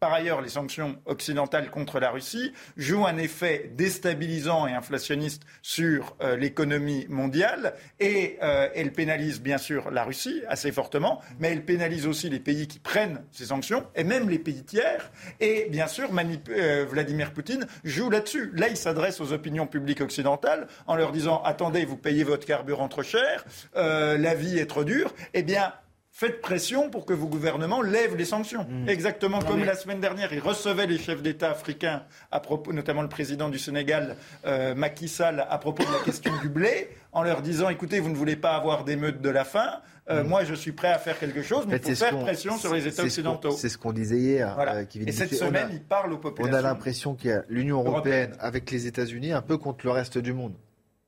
[0.00, 6.16] par ailleurs, les sanctions occidentales contre la Russie jouent un effet déstabilisant et inflationniste sur
[6.22, 11.66] euh, l'économie mondiale et euh, elles pénalisent bien sûr la Russie assez fortement, mais elles
[11.66, 15.12] pénalisent aussi les pays qui prennent ces sanctions et même les pays tiers.
[15.38, 16.08] Et bien sûr,
[16.48, 18.52] euh, Vladimir Poutine joue là-dessus.
[18.54, 22.88] Là, il s'adresse aux opinions publiques occidentales en leur disant attendez, vous payez votre carburant
[22.88, 25.12] trop cher, la vie est trop dure.
[25.34, 25.74] Eh bien,
[26.20, 28.66] faites pression pour que vos gouvernements lèvent les sanctions.
[28.68, 28.90] Mm.
[28.90, 33.08] Exactement comme la semaine dernière, ils recevaient les chefs d'État africains, à propos, notamment le
[33.08, 37.40] président du Sénégal, euh, Macky Sall, à propos de la question du blé, en leur
[37.40, 39.80] disant écoutez, vous ne voulez pas avoir d'émeutes de la faim.
[40.10, 40.26] Euh, mm.
[40.26, 43.04] Moi, je suis prêt à faire quelque chose, mais pour faire pression sur les États
[43.04, 43.52] occidentaux.
[43.52, 44.58] C'est ce qu'on disait hier.
[44.58, 46.54] Euh, Et cette semaine, il parle aux populations.
[46.54, 49.92] On a l'impression qu'il y a l'Union européenne avec les États-Unis un peu contre le
[49.92, 50.52] reste du monde.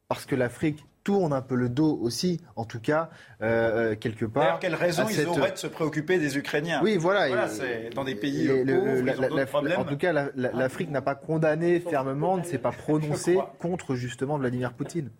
[0.08, 3.10] Parce que l'Afrique tourne un peu le dos aussi, en tout cas,
[3.42, 4.42] euh, euh quelque part.
[4.42, 7.28] D'ailleurs, quelle raison ils auraient de se préoccuper des Ukrainiens Oui, voilà.
[7.28, 12.44] voilà c'est dans des pays pauvres, En tout cas, l'Afrique n'a pas condamné fermement, ne
[12.44, 15.10] s'est pas prononcé contre justement Vladimir Poutine.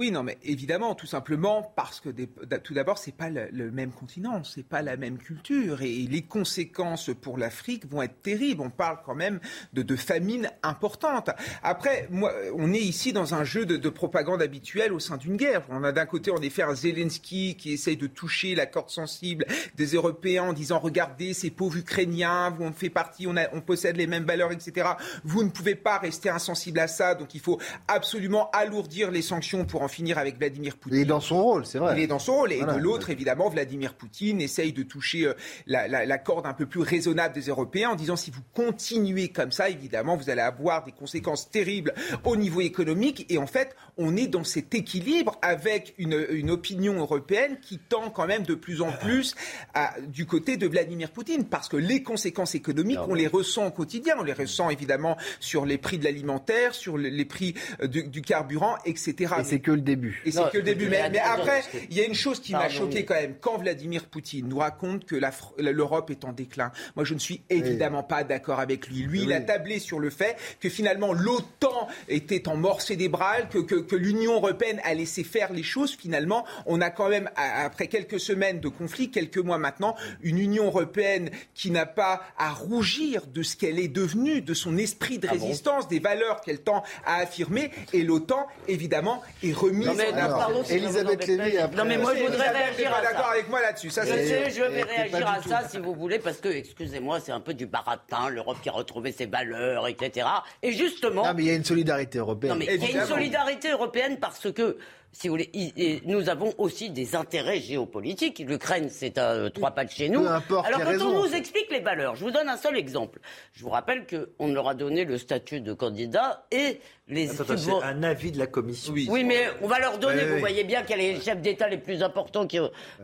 [0.00, 4.42] Oui, non, mais évidemment, tout simplement parce que tout d'abord, c'est pas le, même continent,
[4.44, 8.62] c'est pas la même culture, et, les conséquences pour l'Afrique vont être terribles.
[8.62, 9.40] On parle quand même
[9.74, 11.28] de, de famines importantes.
[11.62, 15.64] Après, moi, on est ici dans un jeu de, propagande habituel au sein d'une guerre.
[15.68, 19.44] On a d'un côté, en effet, un Zelensky qui essaye de toucher la corde sensible
[19.76, 24.06] des Européens en disant regardez ces pauvres Ukrainiens, on fait partie, on, on possède les
[24.06, 24.92] mêmes valeurs, etc.
[25.24, 29.66] Vous ne pouvez pas rester insensible à ça, donc il faut absolument alourdir les sanctions
[29.66, 30.98] pour en finir avec Vladimir Poutine.
[30.98, 31.94] Il est dans son rôle, c'est vrai.
[31.96, 32.52] Il est dans son rôle.
[32.52, 35.34] Et de l'autre, évidemment, Vladimir Poutine essaye de toucher euh,
[35.66, 39.68] la, corde un peu plus raisonnable des Européens en disant si vous continuez comme ça,
[39.68, 43.26] évidemment, vous allez avoir des conséquences terribles au niveau économique.
[43.28, 48.10] Et en fait, on est dans cet équilibre avec une, une opinion européenne qui tend
[48.10, 49.34] quand même de plus en plus
[49.74, 53.70] à, du côté de Vladimir Poutine parce que les conséquences économiques, on les ressent au
[53.70, 54.14] quotidien.
[54.18, 58.76] On les ressent évidemment sur les prix de l'alimentaire, sur les prix euh, du, carburant,
[58.84, 59.34] etc.
[59.40, 60.22] Et c'est que le début.
[60.24, 60.88] Et c'est que le début.
[60.88, 63.34] Mais, après, il y a une chose qui m'a choqué quand même.
[63.40, 65.16] Quand Vladimir Poutine nous raconte que
[65.58, 69.02] l'Europe est en déclin, moi je ne suis évidemment pas d'accord avec lui.
[69.02, 73.58] Lui, il a tablé sur le fait que finalement l'OTAN était en mort cérébrale, que,
[73.58, 75.96] que, que l'Union européenne a laissé faire les choses.
[75.96, 80.66] Finalement, on a quand même, après quelques semaines de conflit, quelques mois maintenant, une Union
[80.66, 85.26] européenne qui n'a pas à rougir de ce qu'elle est devenue, de son esprit de
[85.26, 87.72] ah résistance, des valeurs qu'elle tend à affirmer.
[87.92, 92.50] Et l'OTAN, évidemment, est remise non, mais, en Elisabeth Lévy, Non, mais moi, je voudrais
[92.50, 93.10] réagir à ça.
[93.10, 93.90] d'accord avec moi là-dessus.
[93.90, 97.32] Ça, je sais, je vais réagir à ça, si vous voulez, parce que, excusez-moi, c'est
[97.32, 100.28] un peu du baratin, l'Europe qui a retrouvé ses valeurs, etc.
[100.62, 101.24] Et justement...
[101.26, 102.52] Non, mais il y a une solidarité européenne.
[102.52, 103.79] Non, mais il y a une solidarité européenne
[104.18, 104.76] parce que
[105.12, 108.38] si vous voulez, nous avons aussi des intérêts géopolitiques.
[108.46, 110.24] L'Ukraine, c'est à euh, trois pas de chez nous.
[110.24, 113.18] Alors quand on nous explique les valeurs, je vous donne un seul exemple.
[113.52, 118.02] Je vous rappelle qu'on leur a donné le statut de candidat et les C'est un
[118.04, 118.92] avis de la Commission.
[118.92, 120.24] Oui, mais on va leur donner.
[120.24, 122.60] vous voyez bien qu'il y a les chefs d'État les plus importants qui,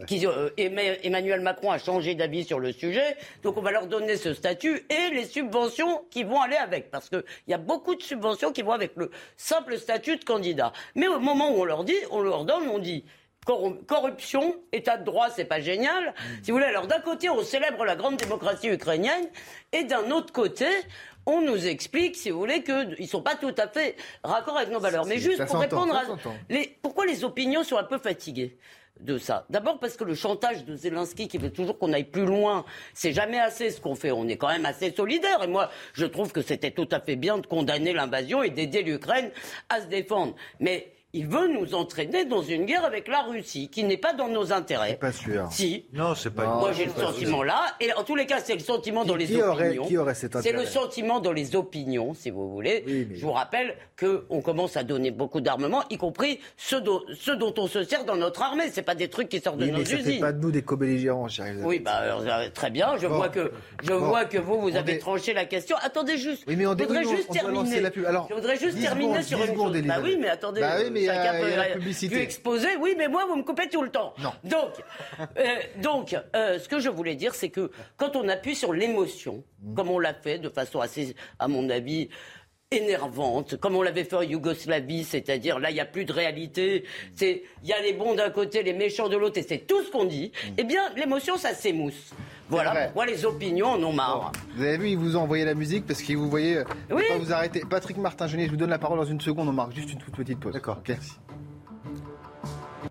[0.06, 3.16] qui euh, Emmanuel Macron a changé d'avis sur le sujet.
[3.42, 7.08] Donc on va leur donner ce statut et les subventions qui vont aller avec, parce
[7.08, 10.72] qu'il y a beaucoup de subventions qui vont avec le simple statut de candidat.
[10.94, 13.04] Mais au moment où on leur dit on leur donne, on dit
[13.86, 16.08] corruption, état de droit, c'est pas génial.
[16.08, 16.42] Mm.
[16.42, 19.28] Si vous voulez, alors d'un côté, on célèbre la grande démocratie ukrainienne,
[19.72, 20.66] et d'un autre côté,
[21.26, 24.70] on nous explique, si vous voulez, qu'ils ne sont pas tout à fait raccord avec
[24.70, 25.06] nos valeurs.
[25.06, 26.04] Mais juste pour répondre à...
[26.48, 28.58] Les, pourquoi les opinions sont un peu fatiguées
[29.00, 29.44] de ça?
[29.50, 33.12] D'abord parce que le chantage de Zelensky qui veut toujours qu'on aille plus loin, c'est
[33.12, 34.12] jamais assez ce qu'on fait.
[34.12, 35.42] On est quand même assez solidaire.
[35.42, 38.82] Et moi, je trouve que c'était tout à fait bien de condamner l'invasion et d'aider
[38.82, 39.30] l'Ukraine
[39.68, 40.36] à se défendre.
[40.60, 44.28] Mais il veut nous entraîner dans une guerre avec la Russie, qui n'est pas dans
[44.28, 44.96] nos intérêts.
[44.96, 45.48] Pas sûr.
[45.50, 45.86] Si.
[45.94, 46.44] Non, c'est pas.
[46.44, 49.34] Moi, j'ai le sentiment là, et en tous les cas, c'est le sentiment dans les
[49.34, 49.86] opinions.
[49.86, 53.08] qui aurait cet C'est le sentiment dans les opinions, si vous voulez.
[53.14, 57.82] Je vous rappelle qu'on commence à donner beaucoup d'armements, y compris ceux dont, on se
[57.82, 58.64] sert dans notre armée.
[58.70, 60.20] C'est pas des trucs qui sortent de nos ça usines.
[60.20, 61.28] pas de nous des co-belligérants,
[61.64, 62.98] Oui, bah, euh, très bien.
[62.98, 63.52] Je vois que
[63.82, 65.76] je vois que vous vous avez tranché la question.
[65.82, 66.44] Attendez juste.
[66.46, 67.82] Oui, mais on je voudrais juste terminer.
[68.28, 69.82] je voudrais juste terminer sur une chose.
[69.82, 70.60] Bah oui, mais attendez.
[70.60, 72.22] Bah oui, mais chacun peut la publicité.
[72.22, 72.76] exposer.
[72.80, 74.14] Oui, mais moi, vous me coupez tout le temps.
[74.18, 74.32] Non.
[74.44, 74.72] Donc,
[75.38, 75.44] euh,
[75.82, 79.74] donc euh, ce que je voulais dire, c'est que quand on appuie sur l'émotion, mmh.
[79.74, 82.08] comme on l'a fait de façon assez, à mon avis,
[82.72, 86.82] énervante, comme on l'avait fait en Yougoslavie, c'est-à-dire là il n'y a plus de réalité,
[87.14, 89.84] c'est il y a les bons d'un côté, les méchants de l'autre, et c'est tout
[89.84, 90.32] ce qu'on dit.
[90.34, 90.54] Mmh.
[90.58, 92.12] Eh bien, l'émotion, ça s'émousse.
[92.48, 94.32] Voilà pourquoi les opinions en ont marre.
[94.56, 96.62] vous avez vu, ils vous ont envoyé la musique parce qu'ils vous voyez.
[96.90, 97.04] Oui.
[97.08, 97.62] Pas vous arrêter.
[97.68, 99.48] Patrick Martin, je vous donne la parole dans une seconde.
[99.48, 100.52] On marque juste une toute petite pause.
[100.52, 100.80] D'accord.
[100.88, 101.12] Merci.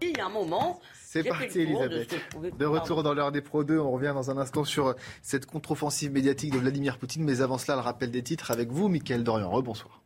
[0.01, 0.79] Il y a un moment.
[1.15, 2.13] C'est parti, Elisabeth.
[2.59, 6.11] De, retour dans l'heure des Pro 2, on revient dans un instant sur cette contre-offensive
[6.11, 7.23] médiatique de Vladimir Poutine.
[7.23, 9.49] Mais avant cela, le rappel des titres avec vous, Mickaël Dorian.
[9.49, 10.01] Rebonsoir.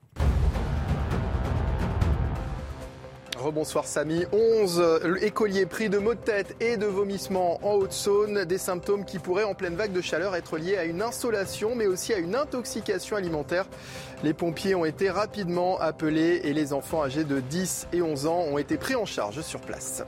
[3.40, 4.26] Rebonsoir Samy.
[4.32, 4.84] 11
[5.24, 8.46] écoliers pris de maux de tête et de vomissements en Haute-Saône.
[8.46, 11.88] Des symptômes qui pourraient, en pleine vague de chaleur, être liés à une insolation, mais
[11.88, 13.66] aussi à une intoxication alimentaire.
[14.24, 18.42] Les pompiers ont été rapidement appelés et les enfants âgés de 10 et 11 ans
[18.42, 20.04] ont été pris en charge sur place.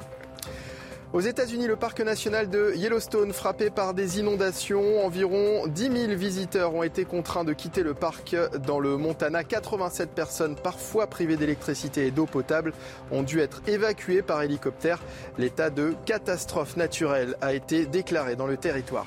[1.13, 5.05] Aux États-Unis, le parc national de Yellowstone frappé par des inondations.
[5.05, 8.33] Environ 10 000 visiteurs ont été contraints de quitter le parc
[8.65, 9.43] dans le Montana.
[9.43, 12.71] 87 personnes, parfois privées d'électricité et d'eau potable,
[13.11, 14.99] ont dû être évacuées par hélicoptère.
[15.37, 19.05] L'état de catastrophe naturelle a été déclaré dans le territoire.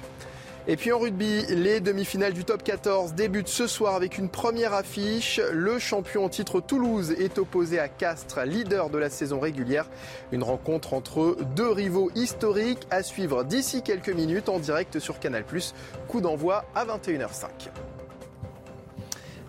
[0.66, 4.72] Et puis en rugby, les demi-finales du top 14 débutent ce soir avec une première
[4.72, 5.38] affiche.
[5.52, 9.90] Le champion en titre Toulouse est opposé à Castres, leader de la saison régulière.
[10.32, 15.44] Une rencontre entre deux rivaux historiques à suivre d'ici quelques minutes en direct sur Canal+.
[16.08, 17.68] Coup d'envoi à 21h05.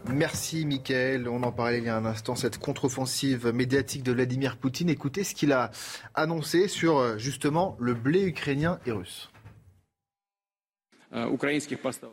[0.10, 1.30] Merci Mickaël.
[1.30, 4.90] On en parlait il y a un instant, cette contre-offensive médiatique de Vladimir Poutine.
[4.90, 5.72] Écoutez ce qu'il a
[6.14, 9.30] annoncé sur euh, justement le blé ukrainien et russe.
[11.16, 11.30] Euh,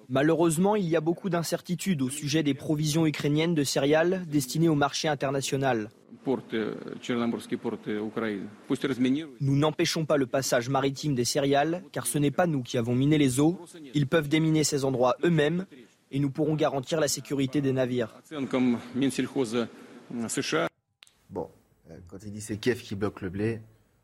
[0.08, 4.76] Malheureusement, il y a beaucoup d'incertitudes au sujet des provisions ukrainiennes de céréales destinées au
[4.76, 5.90] marché international.
[6.26, 6.74] Euh,
[9.40, 12.94] nous n'empêchons pas le passage maritime des céréales, car ce n'est pas nous qui avons
[12.94, 13.58] miné les eaux.
[13.94, 15.66] Ils peuvent déminer ces endroits eux-mêmes
[16.12, 18.14] et nous pourrons garantir la sécurité des navires.
[21.30, 21.48] Bon,
[21.90, 23.60] euh, quand il dit c'est Kiev qui bloque le blé,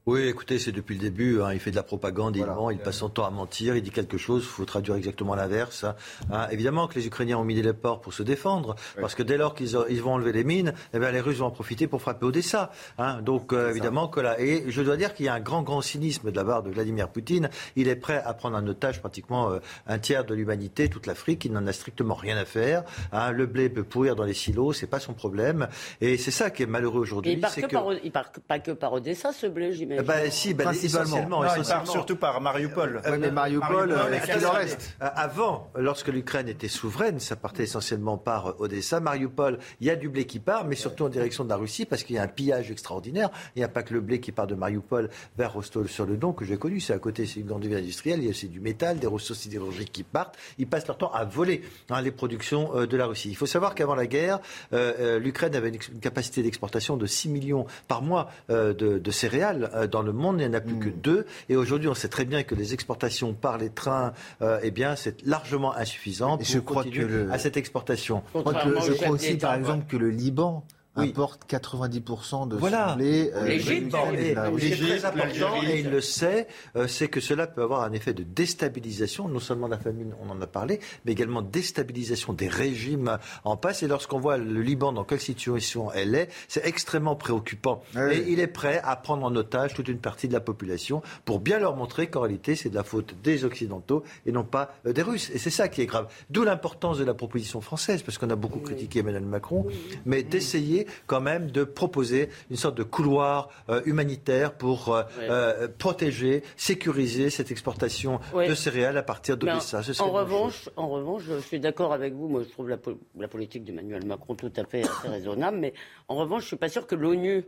[0.09, 1.43] oui, écoutez, c'est depuis le début.
[1.43, 3.83] Hein, il fait de la propagande, il ment, il passe son temps à mentir, il
[3.83, 5.85] dit quelque chose, il faut traduire exactement l'inverse.
[5.85, 5.97] Hein.
[6.33, 9.37] Hein, évidemment que les Ukrainiens ont mis les ports pour se défendre, parce que dès
[9.37, 12.25] lors qu'ils vont enlever les mines, eh bien, les Russes vont en profiter pour frapper
[12.25, 12.71] Odessa.
[12.97, 15.61] Hein, donc euh, évidemment que là, et je dois dire qu'il y a un grand,
[15.61, 17.51] grand cynisme de la part de Vladimir Poutine.
[17.77, 21.45] Il est prêt à prendre en otage pratiquement euh, un tiers de l'humanité, toute l'Afrique.
[21.45, 22.83] Il n'en a strictement rien à faire.
[23.13, 25.69] le blé peut pourrir dans les silos, c'est pas son problème.
[26.01, 27.33] Et c'est ça qui est malheureux aujourd'hui.
[27.33, 29.98] Il part, que, Par, il part pas que par Odessa, ce blé, j'imagine.
[30.05, 33.03] Ben, si, ben, essentiellement, non, il surtout par Mariupol.
[33.05, 38.17] Euh, mais Mariupol, qu'est-ce qu'il reste euh, Avant, lorsque l'Ukraine était souveraine, ça partait essentiellement
[38.17, 39.01] par euh, Odessa.
[39.01, 41.85] Mariupol, il y a du blé qui part, mais surtout en direction de la Russie,
[41.85, 43.31] parce qu'il y a un pillage extraordinaire.
[43.57, 46.59] Il n'y a pas que le blé qui part de Mariupol vers Rostov-sur-le-Don, que j'ai
[46.59, 46.81] connu.
[46.81, 48.21] C'est à côté, c'est une grande ville industrielle.
[48.21, 50.37] Il y a aussi du métal, des ressources sidérurgiques qui partent.
[50.59, 53.31] Ils passent leur temps à voler hein, les productions de la Russie.
[53.31, 54.39] Il faut savoir qu'avant la guerre,
[54.73, 60.13] l'Ukraine avait une, capacité d'exportation de 6 millions par mois de, de, céréales dans le
[60.13, 61.01] monde il n'y en a plus que hmm.
[61.03, 61.27] deux.
[61.49, 64.97] Et aujourd'hui, on sait très bien que les exportations par les trains, euh, eh bien,
[64.97, 68.23] c'est largement insuffisant pour je crois que à cette exportation.
[68.35, 70.65] Je crois, aussi, par exemple, que le Liban
[70.99, 72.91] apporte 90% de voilà.
[72.91, 73.31] son blé.
[73.35, 77.93] Euh, L'Égypte, très important, et il le sait, euh, c'est que cela peut avoir un
[77.93, 82.33] effet de déstabilisation, non seulement de la famine, on en a parlé, mais également déstabilisation
[82.33, 83.83] des régimes en passe.
[83.83, 87.83] Et lorsqu'on voit le Liban dans quelle situation elle est, c'est extrêmement préoccupant.
[88.11, 91.41] Et il est prêt à prendre en otage toute une partie de la population pour
[91.41, 94.93] bien leur montrer qu'en réalité, c'est de la faute des Occidentaux et non pas euh,
[94.93, 95.31] des Russes.
[95.35, 96.09] Et c'est ça qui est grave.
[96.31, 99.67] D'où l'importance de la proposition française, parce qu'on a beaucoup critiqué Emmanuel Macron,
[100.05, 105.69] mais d'essayer quand même de proposer une sorte de couloir euh, humanitaire pour euh, euh,
[105.79, 109.81] protéger, sécuriser cette exportation de céréales à partir d'Odessa.
[110.01, 112.29] En revanche, en revanche, je suis d'accord avec vous.
[112.29, 112.79] Moi, je trouve la,
[113.19, 115.59] la politique d'Emmanuel Macron tout à fait assez raisonnable.
[115.59, 115.75] Mais
[116.09, 117.45] en revanche, je ne suis pas sûr que l'ONU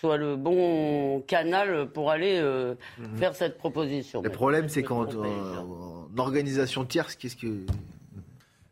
[0.00, 3.16] soit le bon canal pour aller mhm.
[3.16, 4.22] faire cette proposition.
[4.22, 7.64] Le problème, c'est quand en organisation tierce, qu'est-ce que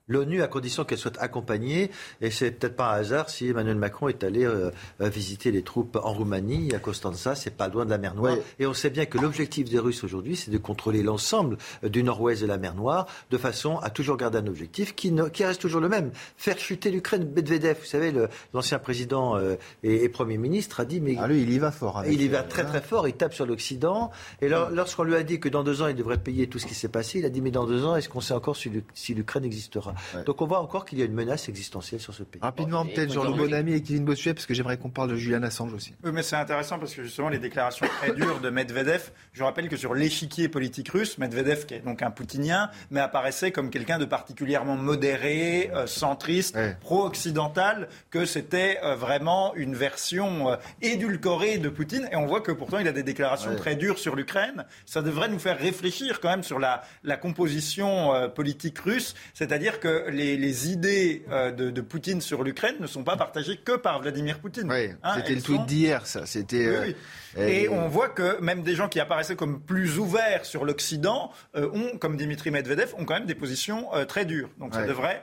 [0.09, 1.91] l'ONU à condition qu'elle soit accompagnée.
[2.21, 5.63] Et c'est peut-être pas un hasard si Emmanuel Macron est allé euh, euh, visiter les
[5.63, 8.37] troupes en Roumanie, à Costanza, c'est pas loin de la mer Noire.
[8.59, 12.03] Et on sait bien que l'objectif des Russes aujourd'hui, c'est de contrôler l'ensemble euh, du
[12.03, 15.61] nord-ouest de la mer Noire, de façon à toujours garder un objectif qui, qui reste
[15.61, 17.29] toujours le même faire chuter l'Ukraine.
[17.35, 18.13] Medvedev, vous savez,
[18.55, 19.39] l'ancien président
[19.83, 22.03] et, premier ministre, a dit mais ah, lui, il y va fort.
[22.09, 23.09] il y va très très fort.
[23.09, 24.11] Il tape sur l'Occident.
[24.41, 26.75] Et lorsqu'on lui a dit que dans deux ans il devrait payer tout ce qui
[26.75, 29.45] s'est passé, il a dit mais dans deux ans, est-ce qu'on sait encore si l'Ukraine
[29.45, 29.96] existera?
[30.25, 32.41] Donc on voit encore qu'il y a une menace existentielle sur ce pays.
[32.43, 35.73] Rapidement, peut-être Jean-Loup Bonamy et Kevin Bossuet, parce que j'aimerais qu'on parle de Julian Assange
[35.75, 35.95] aussi.
[36.05, 39.69] Oui, mais c'est intéressant parce que justement, les déclarations très dures de Medvedev, je rappelle
[39.69, 43.99] que sur l'échiquier politique russe, Medvedev, qui est donc un poutinien, mais apparaissait comme quelqu'un
[43.99, 51.69] de particulièrement modéré, euh, centriste, pro-occidental, que c'était euh, vraiment une version euh, édulcorée de
[51.69, 52.09] Poutine.
[52.13, 54.65] Et on voit que pourtant, il a des déclarations très dures sur l'Ukraine.
[54.85, 59.86] Ça devrait nous faire réfléchir quand même sur la, la composition politique russe, c'est-à-dire que
[60.11, 64.39] les les, idées euh, de, Poutine sur l'Ukraine ne sont pas partagées que par Vladimir
[64.39, 64.71] Poutine.
[64.71, 66.27] Oui, hein, c'était le tweet d'hier, ça.
[66.27, 66.67] C'était.
[66.67, 66.93] Euh,
[67.37, 71.71] et on voit que même des gens qui apparaissaient comme plus ouverts sur l'Occident euh,
[71.73, 74.51] ont, comme Dimitri Medvedev, ont quand même des positions très dures.
[74.59, 75.23] Donc ça devrait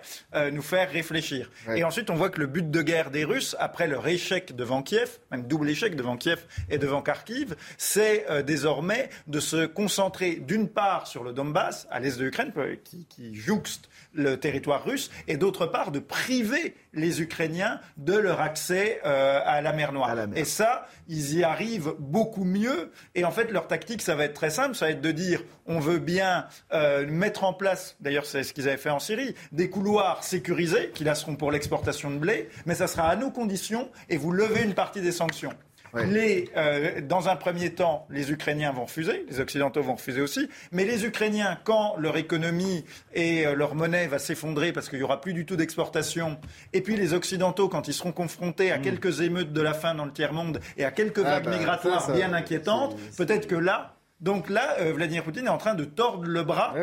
[0.51, 1.49] nous faire réfléchir.
[1.75, 4.81] Et ensuite, on voit que le but de guerre des Russes, après leur échec devant
[4.81, 10.67] Kiev, même double échec devant Kiev et devant Kharkiv, c'est désormais de se concentrer d'une
[10.67, 12.51] part sur le Donbass, à l'est de l'Ukraine,
[12.83, 18.41] qui, qui jouxte le territoire russe, et d'autre part de priver les Ukrainiens de leur
[18.41, 20.15] accès euh, à la mer Noire.
[20.35, 22.91] Et ça, ils y arrivent beaucoup mieux.
[23.15, 25.43] Et en fait, leur tactique, ça va être très simple, ça va être de dire,
[25.65, 29.35] on veut bien euh, mettre en place, d'ailleurs c'est ce qu'ils avaient fait en Syrie,
[29.51, 33.31] des couloirs sécurisés, qui là seront pour l'exportation de blé, mais ça sera à nos
[33.31, 35.53] conditions, et vous levez une partie des sanctions.
[35.95, 40.49] Les, euh, dans un premier temps, les Ukrainiens vont refuser, les Occidentaux vont refuser aussi,
[40.71, 45.03] mais les Ukrainiens, quand leur économie et euh, leur monnaie va s'effondrer parce qu'il n'y
[45.03, 46.37] aura plus du tout d'exportation,
[46.73, 48.81] et puis les Occidentaux, quand ils seront confrontés à mm.
[48.81, 52.11] quelques émeutes de la faim dans le tiers-monde et à quelques ah vagues bah, migratoires
[52.11, 56.23] bien inquiétantes, peut-être que là, Donc là, euh, Vladimir Poutine est en train de tordre
[56.25, 56.73] le bras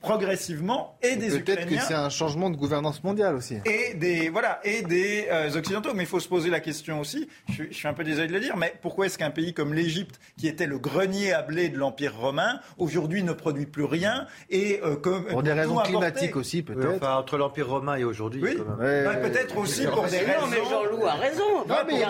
[0.00, 1.44] progressivement et, des Ukrainiens.
[1.44, 3.58] Peut-être que c'est un changement de gouvernance mondiale aussi.
[3.64, 5.94] Et des voilà et des euh, occidentaux.
[5.94, 7.28] Mais il faut se poser la question aussi.
[7.48, 10.18] Je, suis un peu désolé de le dire, mais pourquoi est-ce qu'un pays comme l'Égypte,
[10.36, 14.80] qui était le grenier à blé de l'Empire romain, aujourd'hui ne produit plus rien et
[14.82, 16.96] euh, comme pour des raisons climatiques aussi peut-être.
[16.96, 18.42] enfin entre l'Empire romain et aujourd'hui.
[18.42, 18.56] Oui.
[18.56, 20.40] peut-être aussi pour des raisons.
[20.40, 21.66] Non mais Jean-Loup a raison.
[21.68, 22.02] Non, mais,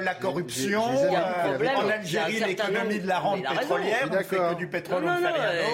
[0.00, 3.95] la corruption, en Algérie l'économie de la rente pétrolière
[4.28, 5.04] que du pétrole.
[5.04, 5.28] Non, non,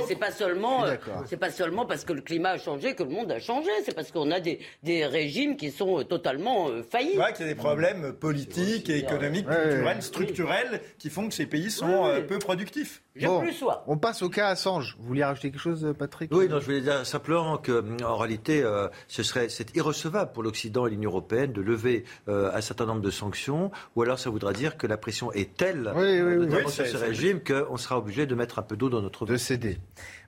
[0.07, 3.11] c'est pas seulement, euh, c'est pas seulement parce que le climat a changé que le
[3.11, 3.71] monde a changé.
[3.85, 7.19] C'est parce qu'on a des, des régimes qui sont euh, totalement euh, faillis.
[7.19, 11.47] Ouais, qu'il y a des problèmes politiques, et économiques, culturels, structurels qui font que ces
[11.47, 13.03] pays sont peu productifs.
[13.21, 13.43] Bon,
[13.87, 14.97] on passe au cas Assange.
[14.99, 16.31] Vous vouliez rajouter quelque chose, Patrick?
[16.33, 18.65] Oui, non, je voulais dire simplement que, en réalité,
[19.09, 23.11] ce serait c'est irrecevable pour l'Occident et l'Union européenne de lever un certain nombre de
[23.11, 26.21] sanctions, ou alors ça voudra dire que la pression est telle oui,
[26.69, 29.79] sur ce régime qu'on sera obligé de mettre un peu d'eau dans notre De céder.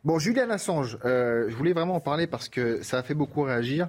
[0.04, 3.42] Bon, Julian Assange, euh, je voulais vraiment en parler parce que ça a fait beaucoup
[3.42, 3.88] réagir.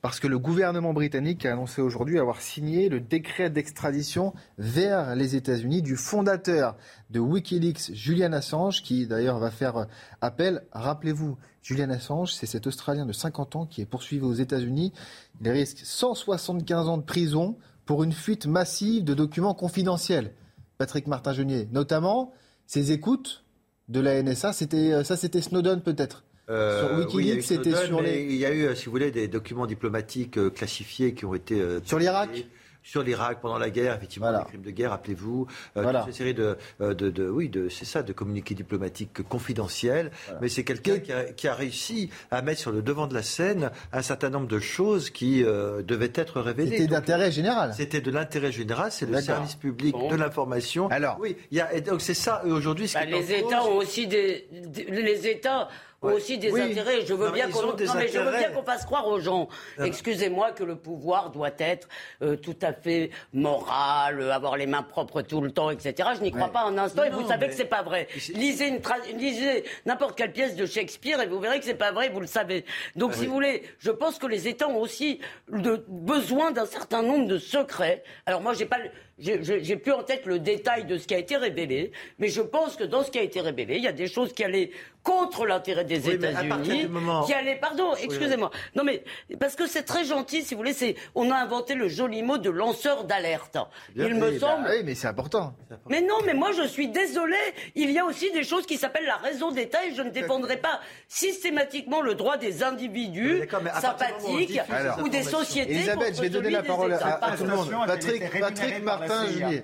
[0.00, 5.34] Parce que le gouvernement britannique a annoncé aujourd'hui avoir signé le décret d'extradition vers les
[5.34, 6.76] États-Unis du fondateur
[7.10, 9.88] de Wikileaks, Julian Assange, qui d'ailleurs va faire
[10.20, 10.62] appel.
[10.70, 14.92] Rappelez-vous, Julian Assange, c'est cet Australien de 50 ans qui est poursuivi aux États-Unis.
[15.40, 20.32] Il risque 175 ans de prison pour une fuite massive de documents confidentiels.
[20.78, 22.32] Patrick Martin-Genier, notamment
[22.68, 23.44] ses écoutes
[23.88, 26.22] de la NSA, c'était euh, ça, c'était Snowden peut-être.
[26.50, 28.22] Euh, sur Wikileaks, c'était sur les.
[28.22, 31.60] Il y a eu, euh, si vous voulez, des documents diplomatiques classifiés qui ont été.
[31.84, 32.46] sur l'Irak
[32.88, 36.00] sur l'Irak pendant la guerre, effectivement, les crimes de guerre, rappelez-vous, euh, voilà.
[36.00, 40.10] toute une série de, euh, de, de, oui, de, c'est ça, de communiqués diplomatiques confidentiels.
[40.40, 43.22] Mais c'est quelqu'un qui a, qui a, réussi à mettre sur le devant de la
[43.22, 46.78] scène un certain nombre de choses qui euh, devaient être révélées.
[46.78, 47.74] C'était d'intérêt général.
[47.74, 50.88] C'était de l'intérêt général, c'est le service public de l'information.
[50.88, 52.90] Alors, oui, il y a, donc c'est ça aujourd'hui.
[52.94, 54.48] Bah, les États ont aussi des,
[54.88, 55.68] les États
[56.02, 57.04] aussi des intérêts.
[57.06, 59.48] Je veux bien qu'on qu'on fasse croire aux gens.
[59.82, 61.88] Excusez-moi que le pouvoir doit être
[62.22, 66.10] euh, tout à fait moral, euh, avoir les mains propres tout le temps, etc.
[66.16, 68.08] Je n'y crois pas un instant et vous savez que c'est pas vrai.
[68.34, 68.80] Lisez une
[69.18, 72.08] lisez n'importe quelle pièce de Shakespeare et vous verrez que c'est pas vrai.
[72.08, 72.64] Vous le savez.
[72.96, 77.02] Donc ah si vous voulez, je pense que les États ont aussi besoin d'un certain
[77.02, 78.02] nombre de secrets.
[78.26, 78.78] Alors moi j'ai pas
[79.18, 82.76] j'ai plus en tête le détail de ce qui a été révélé, mais je pense
[82.76, 84.70] que dans ce qui a été révélé, il y a des choses qui allaient
[85.02, 86.88] contre l'intérêt des États-Unis,
[87.26, 89.02] qui allaient, pardon, excusez-moi, non mais
[89.40, 92.38] parce que c'est très gentil, si vous voulez, c'est, on a inventé le joli mot
[92.38, 93.56] de lanceur d'alerte.
[93.96, 94.68] Il me semble.
[94.68, 95.54] oui, mais c'est important.
[95.88, 97.36] Mais non, mais moi je suis désolé.
[97.74, 100.58] Il y a aussi des choses qui s'appellent la raison d'État et je ne défendrai
[100.58, 103.48] pas systématiquement le droit des individus
[103.80, 104.60] sympathiques
[105.02, 105.72] ou des sociétés.
[105.72, 107.68] Elisabeth, je vais donner la parole à, tout le monde.
[107.86, 109.62] Patrick, Patrick Martin, Julie.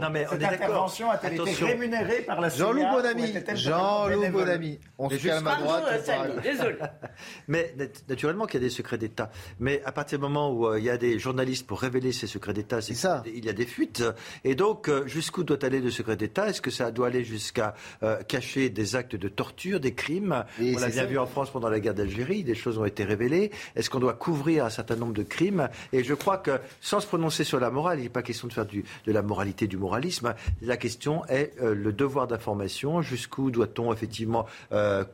[0.00, 3.34] non mais Cette intervention a-t-elle été rémunérée par la CIA Jean-Loup Bonamy.
[3.54, 4.80] Jean-Loup Bonamy.
[4.98, 6.10] On se calme à droite.
[6.42, 6.76] Désolé.
[7.48, 7.74] Mais
[8.08, 9.30] naturellement qu'il y a des secrets d'État.
[9.58, 12.26] Mais à partir du moment où euh, il y a des journalistes pour révéler ces
[12.26, 13.22] secrets d'État, c'est ça.
[13.26, 14.02] Il y a des fuites.
[14.44, 16.48] Et donc, euh, jusqu'où doit aller le secret d'État?
[16.48, 20.44] Est-ce que ça doit aller jusqu'à euh, cacher des actes de torture, des crimes?
[20.60, 23.50] On l'a bien vu en France pendant la guerre d'Algérie, des choses ont été révélées.
[23.76, 25.68] Est-ce qu'on doit couvrir un certain nombre de crimes?
[25.92, 28.52] Et je crois que, sans se prononcer sur la morale, il n'est pas question de
[28.52, 30.34] faire du, de la moralité, du moralisme.
[30.62, 33.02] La question est le devoir d'information.
[33.02, 35.04] Jusqu'où doit-on effectivement euh,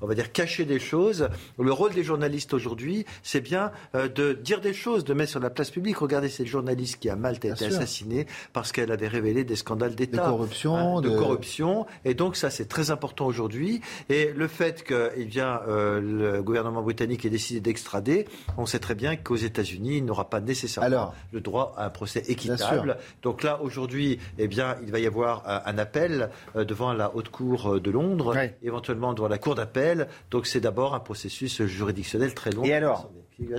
[0.00, 1.28] on va dire cacher des choses.
[1.58, 5.40] Le rôle des journalistes aujourd'hui, c'est bien euh, de dire des choses, de mettre sur
[5.40, 5.98] la place publique.
[5.98, 10.24] Regardez cette journaliste qui a Malte été assassinée parce qu'elle avait révélé des scandales d'État,
[10.24, 11.10] de corruption, hein, de...
[11.10, 11.86] corruption.
[12.04, 13.80] Et donc ça, c'est très important aujourd'hui.
[14.08, 18.78] Et le fait que, eh bien, euh, le gouvernement britannique ait décidé d'extrader, on sait
[18.78, 22.58] très bien qu'aux États-Unis, il n'aura pas nécessairement le droit à un procès équitable.
[23.22, 27.80] Donc là, aujourd'hui, eh bien, il va y avoir un appel devant la haute cour
[27.80, 30.08] de Londres éventuellement devant la cour d'appel.
[30.30, 32.64] Donc c'est d'abord un processus juridictionnel très long.
[32.64, 33.10] Et alors?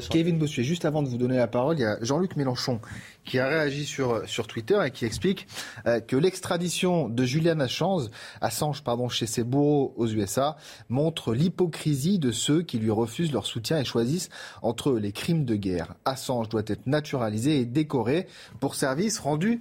[0.10, 2.80] Kevin Bossuet, juste avant de vous donner la parole, il y a Jean-Luc Mélenchon
[3.26, 5.48] qui a réagi sur, sur Twitter et qui explique
[5.86, 8.08] euh, que l'extradition de Julian Assange,
[8.40, 10.56] Assange pardon, chez ses bourreaux aux USA
[10.88, 14.30] montre l'hypocrisie de ceux qui lui refusent leur soutien et choisissent
[14.62, 15.96] entre les crimes de guerre.
[16.06, 18.28] Assange doit être naturalisé et décoré
[18.60, 19.60] pour service rendu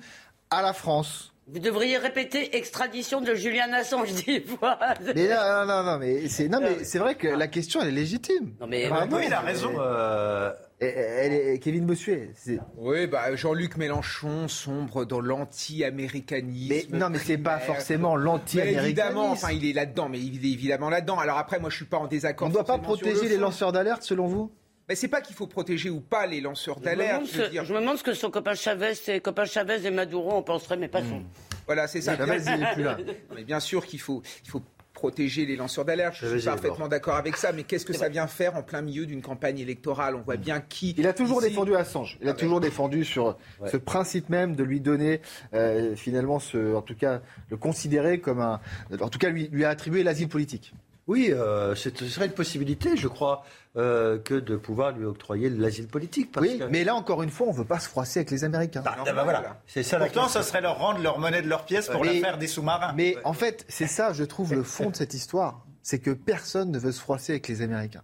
[0.51, 1.34] à la France.
[1.47, 4.79] Vous devriez répéter extradition de Julian Assange dix fois.
[5.15, 7.93] Mais non, non, non, mais c'est non, mais c'est vrai que la question elle est
[7.93, 8.55] légitime.
[8.61, 9.71] Non mais oui, il a raison.
[9.79, 12.31] Euh, elle est, Kevin Bossuet.
[12.77, 16.91] Oui, bah Jean-Luc Mélenchon sombre dans l'anti-américanisme.
[16.91, 18.87] Mais non, mais c'est pas forcément l'anti-américanisme.
[18.87, 21.19] Évidemment, enfin, il est là-dedans, mais il est évidemment là-dedans.
[21.19, 22.47] Alors après, moi, je suis pas en désaccord.
[22.47, 24.51] On ne doit pas protéger les lanceurs d'alerte, selon vous?
[24.89, 27.25] Mais c'est pas qu'il faut protéger ou pas les lanceurs d'alerte.
[27.27, 30.43] Je, je, me demande ce que son copain Chavez, ses copains Chavez et Maduro en
[30.43, 31.21] penseraient, mais pas son.
[31.21, 31.25] Hmm.
[31.67, 32.17] Voilà, c'est ça.
[33.35, 34.63] Mais bien sûr qu'il faut, il faut
[34.93, 36.17] protéger les lanceurs d'alerte.
[36.21, 39.07] Je suis parfaitement d'accord avec ça, mais qu'est-ce que ça vient faire en plein milieu
[39.07, 40.15] d'une campagne électorale?
[40.15, 40.95] On voit bien qui.
[40.97, 42.17] Il a toujours défendu Assange.
[42.23, 45.21] Il a ah toujours défendu sur ce principe même de lui donner
[45.53, 47.21] euh, finalement, ce, en tout cas,
[47.51, 48.61] le considérer comme un.
[49.01, 50.73] En tout cas, lui, lui a attribué l'asile politique.
[51.07, 53.45] Oui, euh, ce serait une possibilité, je crois,
[53.77, 56.31] euh, que de pouvoir lui octroyer l'asile politique.
[56.41, 58.83] oui, mais là, encore une fois, on ne veut pas se froisser avec les Américains.
[58.83, 59.61] Bah, bah, voilà.
[59.67, 62.39] C'est ça Pourtant, ça serait leur rendre leur monnaie de leur pièce pour la faire
[62.39, 62.95] des sous-marins.
[62.97, 65.65] Mais en fait, c'est ça, je trouve, le fond de cette histoire.
[65.83, 68.03] C'est que personne ne veut se froisser avec les Américains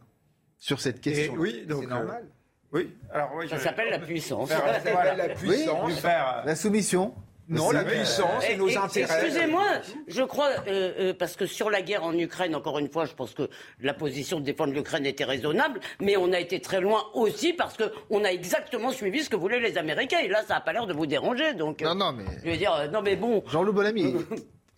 [0.58, 1.32] sur cette question.
[1.38, 1.84] oui, donc.
[1.84, 2.24] C'est normal.
[2.72, 2.94] oui.
[3.10, 4.50] Alors, oui, ça s'appelle la puissance.
[4.50, 6.02] Ça s'appelle la puissance.
[6.02, 7.14] la soumission.
[7.50, 9.24] Non, la puissance et, nos intérêts.
[9.24, 9.64] Excusez-moi,
[10.06, 13.14] je crois, euh, euh, parce que sur la guerre en Ukraine, encore une fois, je
[13.14, 17.02] pense que la position de défendre l'Ukraine était raisonnable, mais on a été très loin
[17.12, 20.20] aussi parce qu'on a exactement suivi ce que voulaient les Américains.
[20.20, 21.54] Et là, ça n'a pas l'air de vous déranger.
[21.54, 22.24] Donc, non, non, mais.
[22.44, 23.42] Je veux dire, non, mais bon.
[23.48, 24.14] Jean-Loup Bonamy.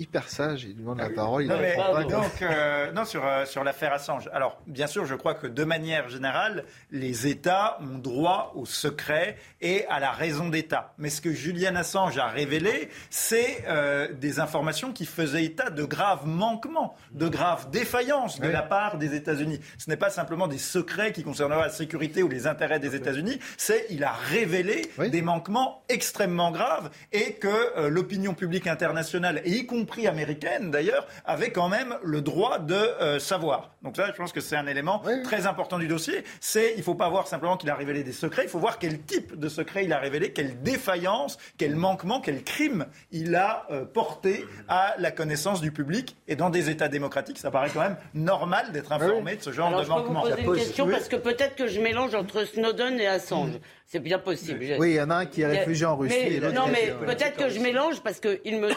[0.02, 1.46] Hyper sage, il demande la parole.
[1.46, 4.28] non, donc, euh, non, sur, euh, sur l'affaire Assange.
[4.32, 9.36] Alors, bien sûr, je crois que de manière générale, les États ont droit au secret
[9.60, 10.92] et à la raison d'État.
[10.98, 15.84] Mais ce que Julian Assange a révélé, c'est euh, des informations qui faisaient état de
[15.84, 19.60] graves manquements, de graves défaillances de la part des États-Unis.
[19.78, 23.38] Ce n'est pas simplement des secrets qui concerneraient la sécurité ou les intérêts des États-Unis,
[23.56, 29.66] c'est il a révélé des manquements extrêmement graves et que l'opinion publique internationale, et y
[29.66, 33.70] compris américaine d'ailleurs, avait quand même le droit de euh, savoir.
[33.82, 36.24] Donc ça, je pense que c'est un élément très important du dossier.
[36.40, 38.78] C'est, il ne faut pas voir simplement qu'il a révélé des secrets, il faut voir
[38.78, 43.66] quel type de secret il a révélé, quelle défaillance, quel manquement, quel crime il a
[43.70, 46.16] euh, porté à la connaissance du public.
[46.28, 49.70] Et dans des États démocratiques, ça paraît quand même normal d'être informé de ce genre
[49.70, 50.24] de manquement.
[50.26, 53.06] Je peux vous poser une question parce que peut-être que je mélange entre Snowden et
[53.06, 53.58] Assange.
[53.86, 54.64] C'est bien possible.
[54.78, 56.40] Oui, il y en a un qui est réfugié en Russie.
[56.54, 58.70] non, mais peut-être que je mélange parce que il me,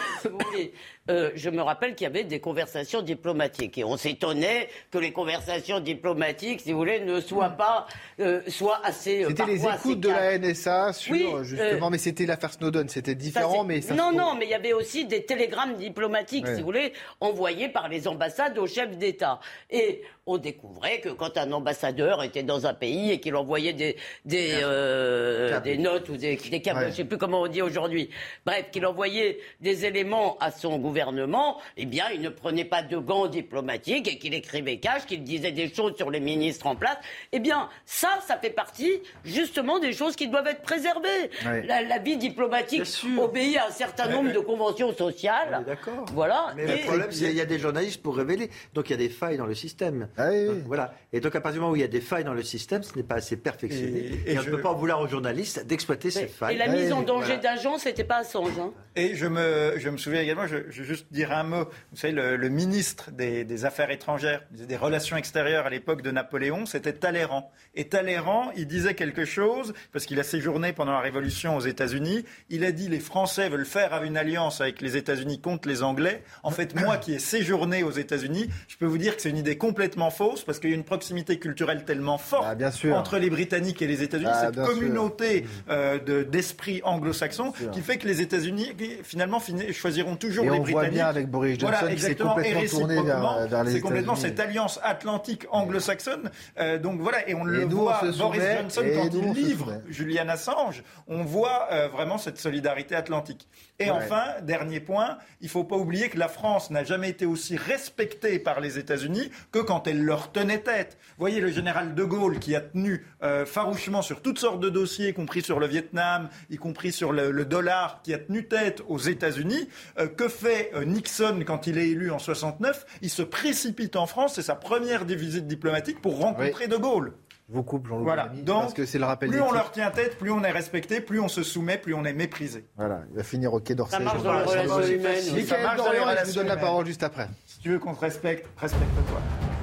[1.10, 5.12] euh, je me rappelle qu'il y avait des conversations diplomatiques et on s'étonnait que les
[5.12, 7.86] conversations diplomatiques, si vous voulez, ne soient pas,
[8.20, 9.24] euh, soient assez.
[9.24, 13.64] Euh, c'était les écoutes de la NSA sur justement, mais c'était l'affaire Snowden, c'était différent,
[13.64, 17.68] mais non, non, mais il y avait aussi des télégrammes diplomatiques, si vous voulez, envoyés
[17.68, 19.40] par les ambassades aux chefs d'État
[19.70, 23.96] et on découvrait que quand un ambassadeur était dans un pays et qu'il envoyait des,
[24.24, 27.62] des, euh, des notes ou des, des câbles, je ne sais plus comment on dit
[27.62, 28.10] aujourd'hui,
[28.44, 32.96] bref, qu'il envoyait des éléments à son gouvernement, eh bien, il ne prenait pas de
[32.96, 36.98] gants diplomatiques et qu'il écrivait cash, qu'il disait des choses sur les ministres en place.
[37.30, 41.30] Eh bien, ça, ça fait partie justement des choses qui doivent être préservées.
[41.44, 42.82] La, vie diplomatique
[43.18, 45.62] obéit à un certain nombre de conventions sociales.
[45.66, 46.04] D'accord.
[46.12, 46.52] Voilà.
[46.56, 48.50] Mais le problème, c'est qu'il y a des journalistes pour révéler.
[48.74, 50.08] Donc il y a des failles dans le système.
[50.18, 50.30] Ah
[50.66, 50.94] voilà.
[51.12, 52.82] Et donc, à partir du moment où il y a des failles dans le système,
[52.82, 54.20] ce n'est pas assez perfectionné.
[54.26, 56.56] Et, on ne peut pas vouloir aux journalistes d'exploiter ces failles.
[56.56, 58.58] Et la mise en danger d'agents, ce n'était pas Assange.
[58.58, 58.72] Hein.
[58.96, 61.64] Et je me, je me souviens également, je, je, vais juste dire un mot.
[61.90, 66.92] Vous savez, le, ministre des, Affaires étrangères, des Relations extérieures à l'époque de Napoléon, c'était
[66.92, 67.50] Talleyrand.
[67.74, 72.24] Et Talleyrand, il disait quelque chose, parce qu'il a séjourné pendant la Révolution aux États-Unis.
[72.48, 76.22] Il a dit les Français veulent faire une alliance avec les États-Unis contre les Anglais.
[76.42, 79.38] En fait, moi qui ai séjourné aux États-Unis, je peux vous dire que c'est une
[79.38, 83.30] idée complètement fausse parce qu'il y a une proximité culturelle tellement forte ah, entre les
[83.30, 88.72] Britanniques et les États-Unis, ah, cette communauté euh, d'esprit anglo-saxon qui fait que les États-Unis
[89.02, 89.40] finalement
[89.72, 90.90] choisiront toujours et les on Britanniques.
[90.90, 94.40] Voit bien avec Boris Johnson voilà, exactement, complètement tourné vers, vers les C'est complètement cette
[94.40, 96.30] alliance atlantique anglo-saxonne.
[96.58, 101.22] Euh, donc voilà, et on le voit, Boris Johnson, quand il livre Julian Assange, on
[101.24, 103.48] voit euh, vraiment cette solidarité atlantique.
[103.78, 107.26] Et enfin, dernier point, il ne faut pas oublier que la France n'a jamais été
[107.26, 110.98] aussi respectée par les États-Unis que quand elle leur tenait tête.
[111.10, 114.68] Vous voyez le général de Gaulle qui a tenu euh, farouchement sur toutes sortes de
[114.68, 118.82] dossiers, y compris sur le Vietnam, y compris sur le, dollar, qui a tenu tête
[118.88, 119.68] aux États-Unis.
[119.98, 124.06] Euh, que fait euh, Nixon quand il est élu en 69 Il se précipite en
[124.06, 127.12] France, c'est sa première visite diplomatique pour rencontrer de Gaulle
[127.48, 128.28] vous coupe Jean-Luc voilà.
[128.42, 131.00] Donc, parce que c'est le rappel plus on leur tient tête, plus on est respecté,
[131.00, 132.66] plus on se soumet, plus on est méprisé.
[132.76, 133.96] Voilà, il va finir au Quai d'Orsay.
[133.96, 135.24] Ça marche dans les relations humaines.
[135.34, 137.28] Michael Dorian, je vous donne la parole juste après.
[137.46, 139.55] Si tu veux qu'on te respecte, respecte-toi.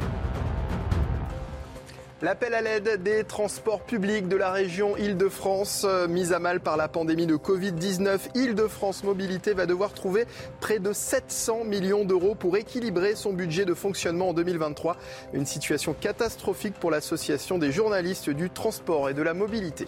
[2.23, 6.77] L'appel à l'aide des transports publics de la région Île-de-France, euh, mise à mal par
[6.77, 10.23] la pandémie de Covid-19, Île-de-France Mobilité va devoir trouver
[10.61, 14.95] près de 700 millions d'euros pour équilibrer son budget de fonctionnement en 2023.
[15.33, 19.85] Une situation catastrophique pour l'association des journalistes du transport et de la mobilité.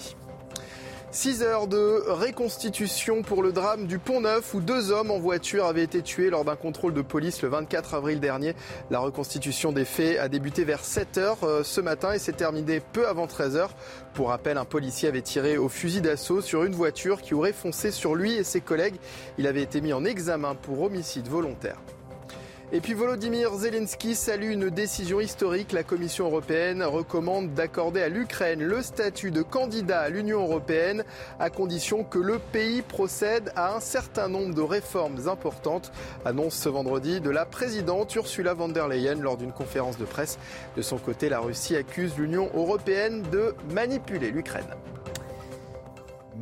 [1.15, 5.65] 6 heures de réconstitution pour le drame du Pont Neuf où deux hommes en voiture
[5.65, 8.53] avaient été tués lors d'un contrôle de police le 24 avril dernier.
[8.91, 12.81] La reconstitution des faits a débuté vers 7 heures euh, ce matin et s'est terminée
[12.81, 13.75] peu avant 13 heures.
[14.13, 17.91] Pour rappel, un policier avait tiré au fusil d'assaut sur une voiture qui aurait foncé
[17.91, 18.95] sur lui et ses collègues.
[19.37, 21.77] Il avait été mis en examen pour homicide volontaire.
[22.75, 25.71] Et puis Volodymyr Zelensky salue une décision historique.
[25.71, 31.05] La Commission européenne recommande d'accorder à l'Ukraine le statut de candidat à l'Union européenne
[31.39, 35.93] à condition que le pays procède à un certain nombre de réformes importantes.
[36.25, 40.37] Annonce ce vendredi de la présidente Ursula von der Leyen lors d'une conférence de presse.
[40.75, 44.65] De son côté, la Russie accuse l'Union européenne de manipuler l'Ukraine.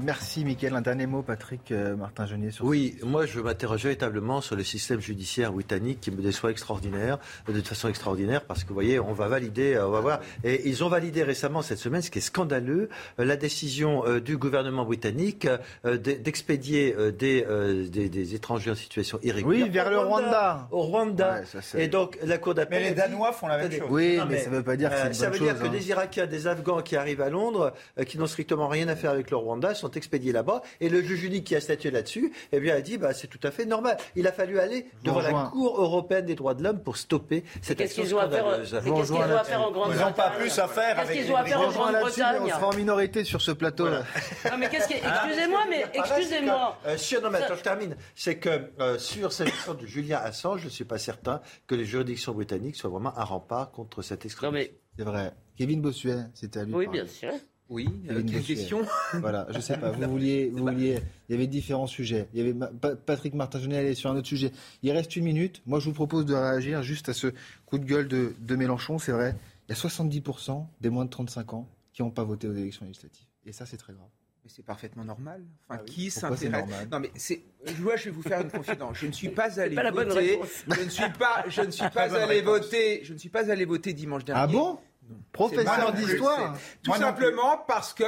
[0.01, 0.73] Merci, Mickaël.
[0.75, 2.51] Un dernier mot, Patrick euh, Martin-Genier.
[2.51, 7.19] Sur oui, moi, je m'interroge véritablement sur le système judiciaire britannique qui me déçoit extraordinaire,
[7.47, 10.19] de façon extraordinaire, parce que vous voyez, on va valider, euh, on va voir.
[10.43, 12.89] Et ils ont validé récemment cette semaine, ce qui est scandaleux,
[13.19, 15.47] euh, la décision du gouvernement britannique
[15.83, 17.45] d'expédier des,
[17.89, 19.65] des, étrangers en situation irrégulière.
[19.65, 20.67] Oui, vers le Rwanda.
[20.71, 21.41] Au Rwanda.
[21.77, 22.81] et donc, la Cour d'appel.
[22.81, 23.87] Mais les Danois font la même chose.
[23.89, 25.69] Oui, mais, ça ne veut pas dire que c'est une Ça veut dire que hein.
[25.69, 27.73] des Irakiens, des Afghans qui arrivent à Londres,
[28.07, 30.61] qui n'ont strictement rien à faire avec le Rwanda, sont expédiés là-bas.
[30.79, 33.39] Et le juge unique qui a statué là-dessus, eh bien, a dit, bah, c'est tout
[33.43, 33.97] à fait normal.
[34.15, 37.77] Il a fallu aller devant la Cour européenne des droits de l'homme pour stopper cette.
[37.77, 42.41] Qu'est-ce qu'ils doivent faire en Grande-Bretagne Ils n'ont pas plus à faire avec en Grande-Bretagne
[42.41, 43.88] On sera en minorité sur ce plateau.
[43.88, 44.03] là
[44.45, 44.93] Non, mais qu'est-ce que...
[44.93, 46.77] Excusez-moi, mais excusez-moi.
[46.88, 47.95] Euh, non, mais attends, je termine.
[48.15, 51.75] C'est que euh, sur cette histoire de Julien Assange, je ne suis pas certain que
[51.75, 54.71] les juridictions britanniques soient vraiment un rempart contre cette extrémisme.
[54.97, 55.34] C'est vrai.
[55.57, 56.73] Kevin Bossuet, c'était à lui.
[56.73, 57.31] Oui, bien sûr.
[57.74, 58.86] Oui, il une question.
[59.13, 59.89] Voilà, je sais pas.
[59.91, 60.99] Vous vouliez, vous vouliez.
[61.28, 62.28] Il y avait différents sujets.
[62.34, 62.53] Il y avait
[63.05, 64.51] Patrick Martin allait sur un autre sujet.
[64.84, 65.63] Il reste une minute.
[65.65, 67.34] Moi, je vous propose de réagir juste à ce
[67.65, 68.99] coup de gueule de, de Mélenchon.
[68.99, 69.36] C'est vrai.
[69.67, 72.86] Il y a 70% des moins de 35 ans qui n'ont pas voté aux élections
[72.86, 73.26] législatives.
[73.45, 74.07] Et ça, c'est très grave.
[74.43, 75.41] Mais c'est parfaitement normal.
[75.67, 77.41] Enfin, ah qui s'intéresse Non, mais c'est.
[77.80, 78.97] Moi, je vais vous faire une confidence.
[78.99, 80.39] Je ne suis pas allé voter.
[80.67, 81.45] Je ne suis pas.
[81.47, 83.03] Je ne suis pas allé voter.
[83.03, 84.43] Je ne suis pas allé voter dimanche dernier.
[84.43, 84.80] Ah bon?
[85.32, 86.58] Professeur d'histoire.
[86.84, 88.06] Tout simplement parce que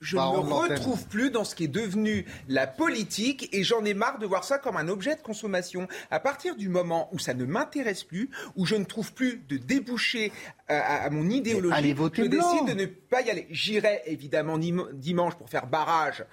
[0.00, 3.84] je bah, ne me retrouve plus dans ce qui est devenu la politique et j'en
[3.84, 5.88] ai marre de voir ça comme un objet de consommation.
[6.10, 9.58] À partir du moment où ça ne m'intéresse plus, où je ne trouve plus de
[9.58, 10.32] débouché
[10.68, 13.46] à, mon idéologie, je décide de ne pas y aller.
[13.50, 16.24] J'irai évidemment dimanche pour faire barrage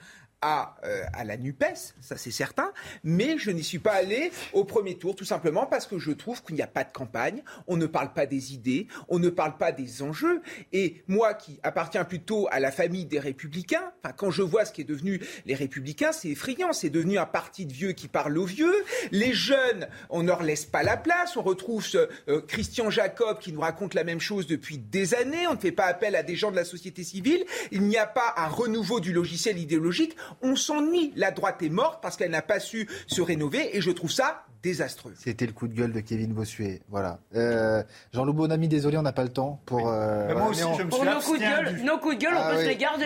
[0.42, 2.72] à, euh, à la NUPES, ça c'est certain,
[3.04, 6.44] mais je n'y suis pas allé au premier tour, tout simplement parce que je trouve
[6.44, 9.58] qu'il n'y a pas de campagne, on ne parle pas des idées, on ne parle
[9.58, 10.42] pas des enjeux,
[10.74, 14.82] et moi qui appartiens plutôt à la famille des républicains, quand je vois ce qui
[14.82, 18.46] est devenu les républicains, c'est effrayant, c'est devenu un parti de vieux qui parle aux
[18.46, 18.76] vieux,
[19.12, 23.40] les jeunes, on ne leur laisse pas la place, on retrouve ce, euh, Christian Jacob
[23.40, 26.22] qui nous raconte la même chose depuis des années, on ne fait pas appel à
[26.22, 30.16] des gens de la société civile, il n'y a pas un renouveau du logiciel idéologique,
[30.42, 31.14] on s'ennuie.
[31.16, 34.47] La droite est morte parce qu'elle n'a pas su se rénover et je trouve ça
[34.62, 35.14] désastreux.
[35.16, 36.82] C'était le coup de gueule de Kevin Bossuet.
[36.90, 37.20] Voilà.
[37.36, 37.84] Euh,
[38.14, 39.90] Jean-Loup Bonamy, désolé, on n'a pas le temps pour.
[39.90, 42.40] Euh, moi aussi, je me pour nos coups, de gueule, nos coups de gueule, on
[42.42, 43.06] ah peut se les garder.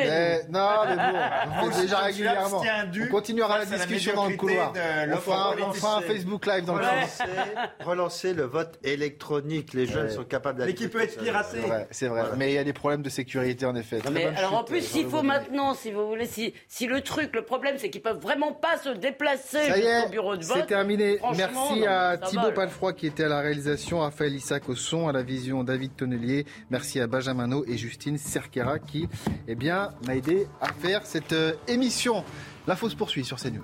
[0.49, 2.61] non, mais bon, on fait déjà régulièrement.
[3.01, 4.73] On continuera la discussion dans le couloir.
[5.11, 7.69] On fera, un Facebook Live dans le couloir.
[7.81, 9.73] Relancer le vote électronique.
[9.73, 10.71] Les jeunes sont capables d'aller.
[10.71, 11.59] Mais qui peut être piraté.
[11.91, 12.23] C'est vrai.
[12.37, 13.99] Mais il y a des problèmes de sécurité, en effet.
[14.11, 17.75] Mais alors en plus, s'il faut maintenant, si vous voulez, si le truc, le problème,
[17.77, 19.59] c'est qu'ils peuvent vraiment pas se déplacer
[20.05, 20.57] au bureau de vote.
[20.59, 21.19] C'est terminé.
[21.41, 25.23] Merci à Thibaut Palfroy qui était à la réalisation, Raphaël Issac au son, à la
[25.23, 26.45] vision David Tonnelier.
[26.69, 29.07] Merci à Benjamin No et Justine Cerquera qui
[29.47, 32.23] eh bien, m'a aidé à faire cette euh, émission.
[32.67, 33.63] La fausse poursuit sur CNews.